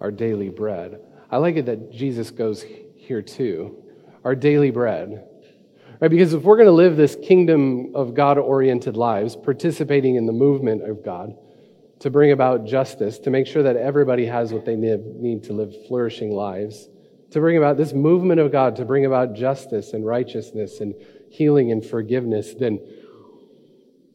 our 0.03 0.11
daily 0.11 0.51
bread. 0.51 1.01
I 1.31 1.39
like 1.39 1.57
it 1.57 1.67
that 1.67 1.91
Jesus 1.91 2.31
goes 2.31 2.63
here 2.97 3.23
too. 3.23 3.83
Our 4.25 4.35
daily 4.35 4.71
bread. 4.71 5.27
Right? 6.01 6.11
Because 6.11 6.35
if 6.35 6.43
we're 6.43 6.57
going 6.57 6.67
to 6.67 6.73
live 6.73 6.97
this 6.97 7.17
kingdom 7.17 7.93
of 7.95 8.13
God 8.13 8.37
oriented 8.37 8.97
lives, 8.97 9.37
participating 9.37 10.17
in 10.17 10.27
the 10.27 10.33
movement 10.33 10.83
of 10.91 11.05
God, 11.05 11.37
to 12.01 12.11
bring 12.11 12.33
about 12.33 12.67
justice, 12.67 13.21
to 13.21 13.31
make 13.31 13.47
sure 13.47 13.63
that 13.63 13.77
everybody 13.77 14.27
has 14.27 14.53
what 14.53 14.65
they 14.65 14.75
need 14.75 15.45
to 15.45 15.53
live 15.53 15.73
flourishing 15.87 16.33
lives, 16.33 16.89
to 17.31 17.39
bring 17.39 17.57
about 17.57 17.77
this 17.77 17.93
movement 17.93 18.41
of 18.41 18.51
God, 18.51 18.75
to 18.77 18.85
bring 18.85 19.07
about 19.07 19.35
justice 19.35 19.93
and 19.93 20.05
righteousness 20.05 20.81
and 20.81 20.95
healing 21.31 21.71
and 21.71 21.87
forgiveness, 21.87 22.55
then 22.59 22.81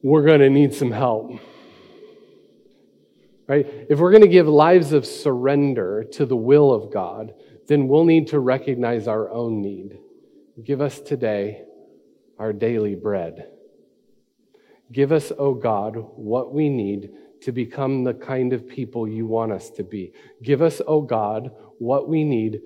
we're 0.04 0.26
going 0.26 0.41
to 0.41 0.50
need 0.50 0.73
some 0.73 0.91
help. 0.91 1.39
Right? 3.47 3.65
If 3.89 3.99
we're 3.99 4.12
going 4.12 4.23
to 4.23 4.27
give 4.27 4.47
lives 4.47 4.91
of 4.91 5.05
surrender 5.05 6.03
to 6.13 6.25
the 6.25 6.36
will 6.36 6.73
of 6.73 6.91
God, 6.91 7.33
then 7.67 7.88
we'll 7.88 8.05
need 8.05 8.27
to 8.27 8.39
recognize 8.39 9.07
our 9.07 9.29
own 9.29 9.62
need. 9.62 9.99
Give 10.63 10.81
us 10.81 10.99
today 10.99 11.63
our 12.38 12.53
daily 12.53 12.95
bread. 12.95 13.49
Give 14.91 15.12
us, 15.12 15.31
O 15.31 15.36
oh 15.38 15.53
God, 15.53 15.95
what 15.95 16.53
we 16.53 16.69
need 16.69 17.12
to 17.41 17.51
become 17.51 18.03
the 18.03 18.13
kind 18.13 18.53
of 18.53 18.67
people 18.67 19.07
you 19.07 19.25
want 19.25 19.51
us 19.51 19.69
to 19.71 19.83
be. 19.83 20.13
Give 20.41 20.62
us, 20.62 20.81
O 20.81 20.86
oh 20.88 21.01
God, 21.01 21.51
what 21.79 22.07
we 22.07 22.23
need 22.23 22.62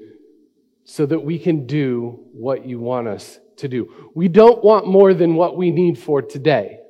so 0.83 1.05
that 1.05 1.19
we 1.19 1.39
can 1.39 1.65
do 1.65 2.19
what 2.31 2.65
you 2.65 2.79
want 2.79 3.07
us 3.07 3.39
to 3.57 3.67
do. 3.67 4.11
We 4.13 4.27
don't 4.27 4.63
want 4.63 4.87
more 4.87 5.13
than 5.13 5.35
what 5.35 5.57
we 5.57 5.71
need 5.71 5.97
for 5.97 6.21
today. 6.21 6.80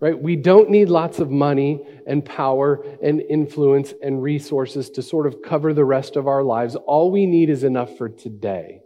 Right? 0.00 0.20
We 0.20 0.36
don't 0.36 0.70
need 0.70 0.88
lots 0.88 1.18
of 1.18 1.30
money 1.30 1.84
and 2.06 2.24
power 2.24 2.84
and 3.02 3.20
influence 3.20 3.92
and 4.00 4.22
resources 4.22 4.90
to 4.90 5.02
sort 5.02 5.26
of 5.26 5.42
cover 5.42 5.74
the 5.74 5.84
rest 5.84 6.14
of 6.14 6.28
our 6.28 6.44
lives. 6.44 6.76
All 6.76 7.10
we 7.10 7.26
need 7.26 7.50
is 7.50 7.64
enough 7.64 7.98
for 7.98 8.08
today. 8.08 8.82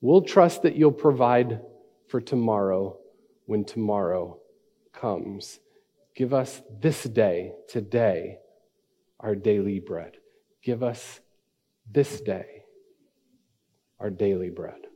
We'll 0.00 0.22
trust 0.22 0.62
that 0.62 0.76
you'll 0.76 0.92
provide 0.92 1.60
for 2.08 2.20
tomorrow 2.20 2.98
when 3.44 3.64
tomorrow 3.64 4.38
comes. 4.92 5.60
Give 6.14 6.32
us 6.32 6.62
this 6.80 7.04
day, 7.04 7.52
today, 7.68 8.38
our 9.18 9.34
daily 9.34 9.80
bread. 9.80 10.16
Give 10.62 10.82
us 10.82 11.20
this 11.90 12.20
day 12.22 12.60
our 14.00 14.10
daily 14.10 14.48
bread. 14.48 14.89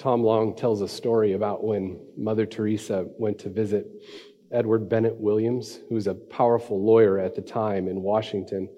Tom 0.00 0.24
Long 0.24 0.56
tells 0.56 0.80
a 0.80 0.88
story 0.88 1.34
about 1.34 1.62
when 1.62 2.00
Mother 2.16 2.46
Teresa 2.46 3.04
went 3.18 3.38
to 3.40 3.50
visit 3.50 3.86
Edward 4.50 4.88
Bennett 4.88 5.14
Williams, 5.14 5.80
who 5.90 5.94
was 5.94 6.06
a 6.06 6.14
powerful 6.14 6.82
lawyer 6.82 7.18
at 7.18 7.34
the 7.34 7.42
time 7.42 7.86
in 7.86 8.00
Washington. 8.00 8.70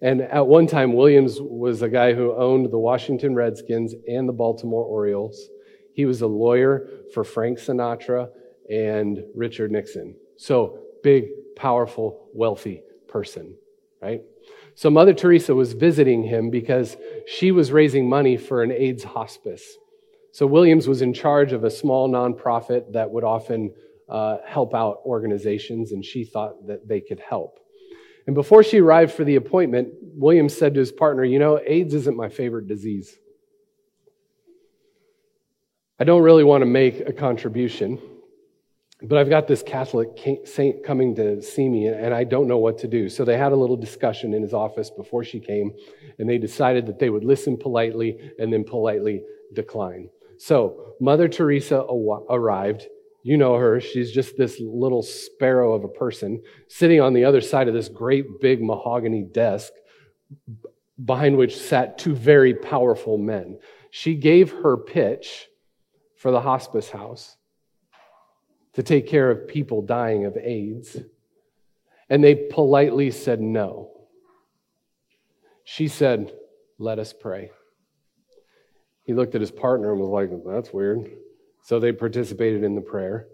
And 0.00 0.20
at 0.22 0.46
one 0.46 0.68
time, 0.68 0.92
Williams 0.92 1.38
was 1.40 1.82
a 1.82 1.88
guy 1.88 2.14
who 2.14 2.36
owned 2.36 2.70
the 2.70 2.78
Washington 2.78 3.34
Redskins 3.34 3.96
and 4.08 4.28
the 4.28 4.32
Baltimore 4.32 4.84
Orioles. 4.84 5.48
He 5.92 6.06
was 6.06 6.22
a 6.22 6.28
lawyer 6.28 6.88
for 7.12 7.24
Frank 7.24 7.58
Sinatra 7.58 8.28
and 8.70 9.24
Richard 9.34 9.72
Nixon. 9.72 10.14
So, 10.36 10.78
big, 11.02 11.56
powerful, 11.56 12.28
wealthy 12.32 12.84
person, 13.08 13.56
right? 14.00 14.20
So 14.76 14.88
Mother 14.88 15.14
Teresa 15.14 15.52
was 15.52 15.72
visiting 15.72 16.22
him 16.22 16.48
because 16.48 16.96
she 17.26 17.50
was 17.50 17.72
raising 17.72 18.08
money 18.08 18.36
for 18.36 18.62
an 18.62 18.70
AIDS 18.70 19.02
hospice 19.02 19.76
So 20.32 20.46
Williams 20.46 20.86
was 20.86 21.02
in 21.02 21.12
charge 21.12 21.52
of 21.52 21.64
a 21.64 21.70
small 21.70 22.08
nonprofit 22.08 22.92
that 22.92 23.10
would 23.10 23.24
often 23.24 23.72
uh, 24.08 24.38
help 24.46 24.74
out 24.74 25.00
organizations, 25.04 25.92
and 25.92 26.04
she 26.04 26.24
thought 26.24 26.66
that 26.66 26.86
they 26.86 27.00
could 27.00 27.20
help. 27.20 27.58
And 28.26 28.34
before 28.34 28.62
she 28.62 28.80
arrived 28.80 29.12
for 29.12 29.24
the 29.24 29.36
appointment, 29.36 29.88
Williams 30.14 30.56
said 30.56 30.74
to 30.74 30.80
his 30.80 30.92
partner, 30.92 31.24
You 31.24 31.38
know, 31.38 31.60
AIDS 31.64 31.94
isn't 31.94 32.16
my 32.16 32.28
favorite 32.28 32.68
disease. 32.68 33.18
I 35.98 36.04
don't 36.04 36.22
really 36.22 36.44
want 36.44 36.62
to 36.62 36.66
make 36.66 37.00
a 37.00 37.12
contribution, 37.12 38.00
but 39.02 39.18
I've 39.18 39.28
got 39.28 39.46
this 39.46 39.62
Catholic 39.62 40.08
saint 40.44 40.84
coming 40.84 41.14
to 41.16 41.42
see 41.42 41.68
me, 41.68 41.88
and 41.88 42.14
I 42.14 42.24
don't 42.24 42.48
know 42.48 42.58
what 42.58 42.78
to 42.78 42.88
do. 42.88 43.08
So 43.08 43.24
they 43.24 43.36
had 43.36 43.52
a 43.52 43.56
little 43.56 43.76
discussion 43.76 44.32
in 44.32 44.42
his 44.42 44.54
office 44.54 44.90
before 44.90 45.24
she 45.24 45.40
came, 45.40 45.72
and 46.18 46.28
they 46.28 46.38
decided 46.38 46.86
that 46.86 46.98
they 46.98 47.10
would 47.10 47.24
listen 47.24 47.56
politely 47.56 48.32
and 48.38 48.52
then 48.52 48.64
politely 48.64 49.22
decline. 49.52 50.08
So 50.40 50.94
Mother 51.00 51.28
Teresa 51.28 51.84
arrived. 52.30 52.86
You 53.22 53.36
know 53.36 53.56
her. 53.56 53.78
She's 53.78 54.10
just 54.10 54.38
this 54.38 54.58
little 54.58 55.02
sparrow 55.02 55.74
of 55.74 55.84
a 55.84 55.88
person 55.88 56.42
sitting 56.66 56.98
on 56.98 57.12
the 57.12 57.26
other 57.26 57.42
side 57.42 57.68
of 57.68 57.74
this 57.74 57.90
great 57.90 58.40
big 58.40 58.62
mahogany 58.62 59.22
desk 59.22 59.70
behind 61.04 61.36
which 61.36 61.58
sat 61.58 61.98
two 61.98 62.14
very 62.14 62.54
powerful 62.54 63.18
men. 63.18 63.58
She 63.90 64.14
gave 64.14 64.50
her 64.50 64.78
pitch 64.78 65.46
for 66.16 66.30
the 66.30 66.40
hospice 66.40 66.88
house 66.88 67.36
to 68.72 68.82
take 68.82 69.08
care 69.08 69.30
of 69.30 69.46
people 69.46 69.82
dying 69.82 70.24
of 70.24 70.38
AIDS. 70.38 70.96
And 72.08 72.24
they 72.24 72.34
politely 72.34 73.10
said 73.10 73.42
no. 73.42 73.90
She 75.64 75.86
said, 75.86 76.32
Let 76.78 76.98
us 76.98 77.12
pray. 77.12 77.50
He 79.10 79.14
looked 79.14 79.34
at 79.34 79.40
his 79.40 79.50
partner 79.50 79.90
and 79.90 80.00
was 80.00 80.08
like, 80.08 80.30
That's 80.46 80.72
weird. 80.72 81.10
So 81.64 81.80
they 81.80 81.90
participated 81.90 82.62
in 82.62 82.76
the 82.76 82.80
prayer, 82.80 83.26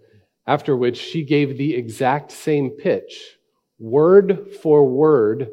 after 0.47 0.75
which 0.75 0.97
she 0.97 1.23
gave 1.23 1.59
the 1.59 1.75
exact 1.75 2.33
same 2.33 2.71
pitch, 2.71 3.37
word 3.79 4.55
for 4.63 4.89
word, 4.89 5.51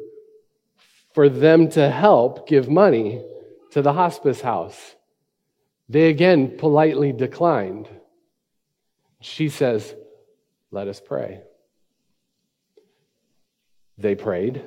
for 1.12 1.28
them 1.28 1.68
to 1.72 1.90
help 1.90 2.48
give 2.48 2.70
money 2.70 3.22
to 3.72 3.82
the 3.82 3.92
hospice 3.92 4.40
house. 4.40 4.94
They 5.90 6.08
again 6.08 6.56
politely 6.56 7.12
declined. 7.12 7.86
She 9.20 9.50
says, 9.50 9.94
Let 10.70 10.88
us 10.88 11.02
pray. 11.06 11.42
They 13.98 14.14
prayed, 14.14 14.64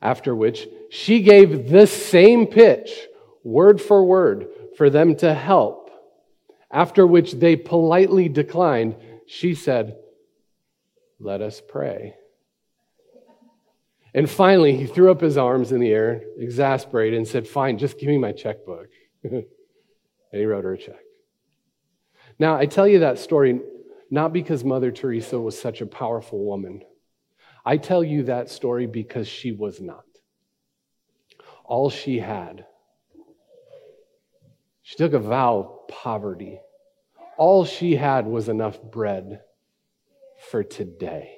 after 0.00 0.36
which 0.36 0.68
she 0.88 1.20
gave 1.22 1.68
the 1.68 1.88
same 1.88 2.46
pitch, 2.46 2.92
word 3.42 3.80
for 3.80 4.04
word, 4.04 4.46
for 4.78 4.88
them 4.88 5.16
to 5.16 5.34
help. 5.34 5.90
After 6.70 7.04
which 7.04 7.32
they 7.32 7.56
politely 7.56 8.28
declined, 8.28 8.94
she 9.26 9.56
said, 9.56 9.96
Let 11.18 11.42
us 11.42 11.60
pray. 11.60 12.14
And 14.14 14.30
finally, 14.30 14.76
he 14.76 14.86
threw 14.86 15.10
up 15.10 15.20
his 15.20 15.36
arms 15.36 15.72
in 15.72 15.80
the 15.80 15.90
air, 15.90 16.22
exasperated, 16.38 17.18
and 17.18 17.26
said, 17.26 17.48
Fine, 17.48 17.78
just 17.78 17.98
give 17.98 18.08
me 18.08 18.18
my 18.18 18.30
checkbook. 18.30 18.88
and 19.24 19.44
he 20.30 20.44
wrote 20.44 20.62
her 20.62 20.74
a 20.74 20.78
check. 20.78 21.00
Now, 22.38 22.56
I 22.56 22.66
tell 22.66 22.86
you 22.86 23.00
that 23.00 23.18
story 23.18 23.60
not 24.10 24.32
because 24.32 24.62
Mother 24.62 24.92
Teresa 24.92 25.40
was 25.40 25.60
such 25.60 25.80
a 25.80 25.86
powerful 25.86 26.44
woman. 26.44 26.82
I 27.66 27.78
tell 27.78 28.04
you 28.04 28.22
that 28.24 28.48
story 28.48 28.86
because 28.86 29.26
she 29.26 29.50
was 29.50 29.80
not. 29.80 30.04
All 31.64 31.90
she 31.90 32.20
had, 32.20 32.64
she 34.88 34.96
took 34.96 35.12
a 35.12 35.18
vow 35.18 35.58
of 35.58 35.88
poverty. 35.88 36.58
All 37.36 37.66
she 37.66 37.96
had 37.96 38.26
was 38.26 38.48
enough 38.48 38.80
bread 38.80 39.42
for 40.48 40.64
today. 40.64 41.34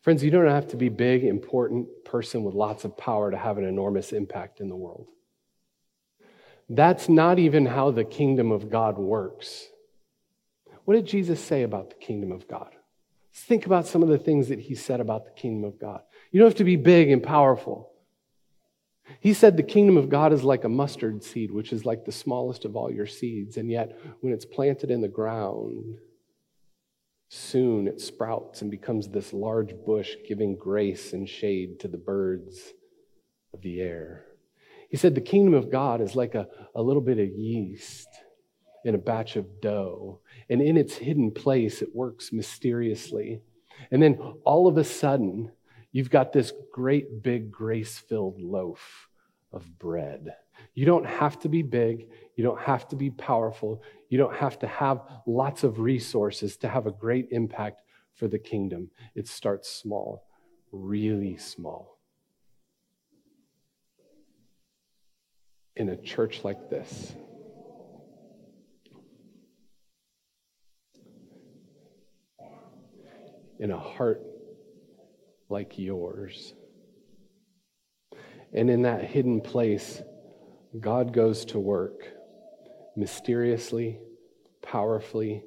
Friends, 0.00 0.24
you 0.24 0.30
don't 0.30 0.48
have 0.48 0.68
to 0.68 0.78
be 0.78 0.88
big, 0.88 1.22
important 1.22 1.86
person 2.06 2.44
with 2.44 2.54
lots 2.54 2.86
of 2.86 2.96
power 2.96 3.30
to 3.30 3.36
have 3.36 3.58
an 3.58 3.64
enormous 3.64 4.14
impact 4.14 4.60
in 4.60 4.70
the 4.70 4.74
world. 4.74 5.06
That's 6.70 7.10
not 7.10 7.38
even 7.38 7.66
how 7.66 7.90
the 7.90 8.04
kingdom 8.04 8.52
of 8.52 8.70
God 8.70 8.96
works. 8.96 9.66
What 10.86 10.94
did 10.94 11.04
Jesus 11.04 11.38
say 11.44 11.62
about 11.62 11.90
the 11.90 11.96
kingdom 11.96 12.32
of 12.32 12.48
God? 12.48 12.70
Let's 13.34 13.44
think 13.44 13.66
about 13.66 13.86
some 13.86 14.02
of 14.02 14.08
the 14.08 14.16
things 14.16 14.48
that 14.48 14.60
he 14.60 14.74
said 14.74 15.00
about 15.00 15.26
the 15.26 15.38
kingdom 15.38 15.68
of 15.68 15.78
God. 15.78 16.00
You 16.30 16.40
don't 16.40 16.48
have 16.48 16.56
to 16.56 16.64
be 16.64 16.76
big 16.76 17.10
and 17.10 17.22
powerful. 17.22 17.87
He 19.20 19.34
said 19.34 19.56
the 19.56 19.62
kingdom 19.62 19.96
of 19.96 20.08
God 20.08 20.32
is 20.32 20.42
like 20.44 20.64
a 20.64 20.68
mustard 20.68 21.24
seed, 21.24 21.50
which 21.50 21.72
is 21.72 21.84
like 21.84 22.04
the 22.04 22.12
smallest 22.12 22.64
of 22.64 22.76
all 22.76 22.90
your 22.90 23.06
seeds. 23.06 23.56
And 23.56 23.70
yet, 23.70 23.98
when 24.20 24.32
it's 24.32 24.44
planted 24.44 24.90
in 24.90 25.00
the 25.00 25.08
ground, 25.08 25.98
soon 27.28 27.88
it 27.88 28.00
sprouts 28.00 28.62
and 28.62 28.70
becomes 28.70 29.08
this 29.08 29.32
large 29.32 29.74
bush, 29.86 30.16
giving 30.26 30.56
grace 30.56 31.12
and 31.12 31.28
shade 31.28 31.80
to 31.80 31.88
the 31.88 31.98
birds 31.98 32.72
of 33.52 33.60
the 33.62 33.80
air. 33.80 34.24
He 34.88 34.96
said 34.96 35.14
the 35.14 35.20
kingdom 35.20 35.54
of 35.54 35.70
God 35.70 36.00
is 36.00 36.16
like 36.16 36.34
a, 36.34 36.48
a 36.74 36.82
little 36.82 37.02
bit 37.02 37.18
of 37.18 37.28
yeast 37.28 38.08
in 38.84 38.94
a 38.94 38.98
batch 38.98 39.36
of 39.36 39.60
dough. 39.60 40.20
And 40.48 40.62
in 40.62 40.76
its 40.76 40.94
hidden 40.94 41.30
place, 41.30 41.82
it 41.82 41.94
works 41.94 42.32
mysteriously. 42.32 43.40
And 43.90 44.02
then 44.02 44.14
all 44.44 44.66
of 44.66 44.78
a 44.78 44.84
sudden, 44.84 45.52
you've 45.98 46.10
got 46.10 46.32
this 46.32 46.52
great 46.72 47.24
big 47.24 47.50
grace 47.50 47.98
filled 47.98 48.40
loaf 48.40 49.08
of 49.52 49.66
bread. 49.80 50.32
You 50.72 50.86
don't 50.86 51.04
have 51.04 51.40
to 51.40 51.48
be 51.48 51.62
big. 51.62 52.06
You 52.36 52.44
don't 52.44 52.60
have 52.60 52.86
to 52.90 52.96
be 52.96 53.10
powerful. 53.10 53.82
You 54.08 54.16
don't 54.16 54.36
have 54.36 54.60
to 54.60 54.68
have 54.68 55.02
lots 55.26 55.64
of 55.64 55.80
resources 55.80 56.56
to 56.58 56.68
have 56.68 56.86
a 56.86 56.92
great 56.92 57.26
impact 57.32 57.82
for 58.14 58.28
the 58.28 58.38
kingdom. 58.38 58.92
It 59.16 59.26
starts 59.26 59.68
small, 59.68 60.24
really 60.70 61.36
small. 61.36 61.96
in 65.74 65.90
a 65.90 65.96
church 65.96 66.42
like 66.42 66.70
this. 66.70 67.14
In 73.60 73.70
a 73.70 73.78
heart 73.78 74.20
like 75.48 75.78
yours. 75.78 76.54
And 78.52 78.70
in 78.70 78.82
that 78.82 79.04
hidden 79.04 79.40
place, 79.40 80.02
God 80.78 81.12
goes 81.12 81.44
to 81.46 81.58
work 81.58 82.08
mysteriously, 82.96 83.98
powerfully, 84.62 85.44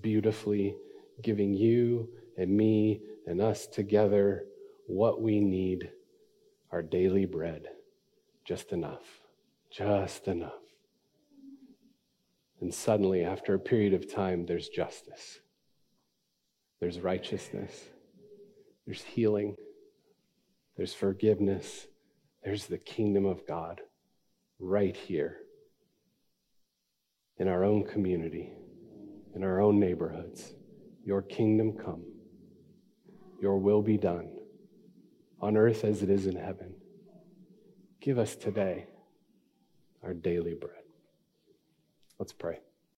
beautifully, 0.00 0.76
giving 1.22 1.54
you 1.54 2.08
and 2.36 2.50
me 2.50 3.00
and 3.26 3.40
us 3.40 3.66
together 3.66 4.44
what 4.86 5.20
we 5.20 5.40
need 5.40 5.90
our 6.70 6.82
daily 6.82 7.24
bread, 7.24 7.66
just 8.44 8.72
enough. 8.72 9.04
Just 9.70 10.28
enough. 10.28 10.52
And 12.60 12.72
suddenly, 12.72 13.24
after 13.24 13.54
a 13.54 13.58
period 13.58 13.92
of 13.92 14.12
time, 14.12 14.46
there's 14.46 14.68
justice, 14.68 15.40
there's 16.80 17.00
righteousness, 17.00 17.84
there's 18.86 19.02
healing, 19.02 19.56
there's 20.76 20.94
forgiveness, 20.94 21.86
there's 22.44 22.66
the 22.66 22.78
kingdom 22.78 23.26
of 23.26 23.46
God 23.46 23.80
right 24.58 24.96
here 24.96 25.38
in 27.38 27.48
our 27.48 27.64
own 27.64 27.84
community, 27.84 28.52
in 29.34 29.42
our 29.42 29.60
own 29.60 29.80
neighborhoods. 29.80 30.54
Your 31.04 31.22
kingdom 31.22 31.72
come, 31.72 32.04
your 33.40 33.58
will 33.58 33.82
be 33.82 33.98
done 33.98 34.30
on 35.40 35.56
earth 35.56 35.84
as 35.84 36.02
it 36.02 36.10
is 36.10 36.26
in 36.26 36.36
heaven. 36.36 36.74
Give 38.00 38.18
us 38.18 38.36
today 38.36 38.86
our 40.02 40.14
daily 40.14 40.54
bread. 40.54 40.82
Let's 42.18 42.32
pray. 42.32 42.60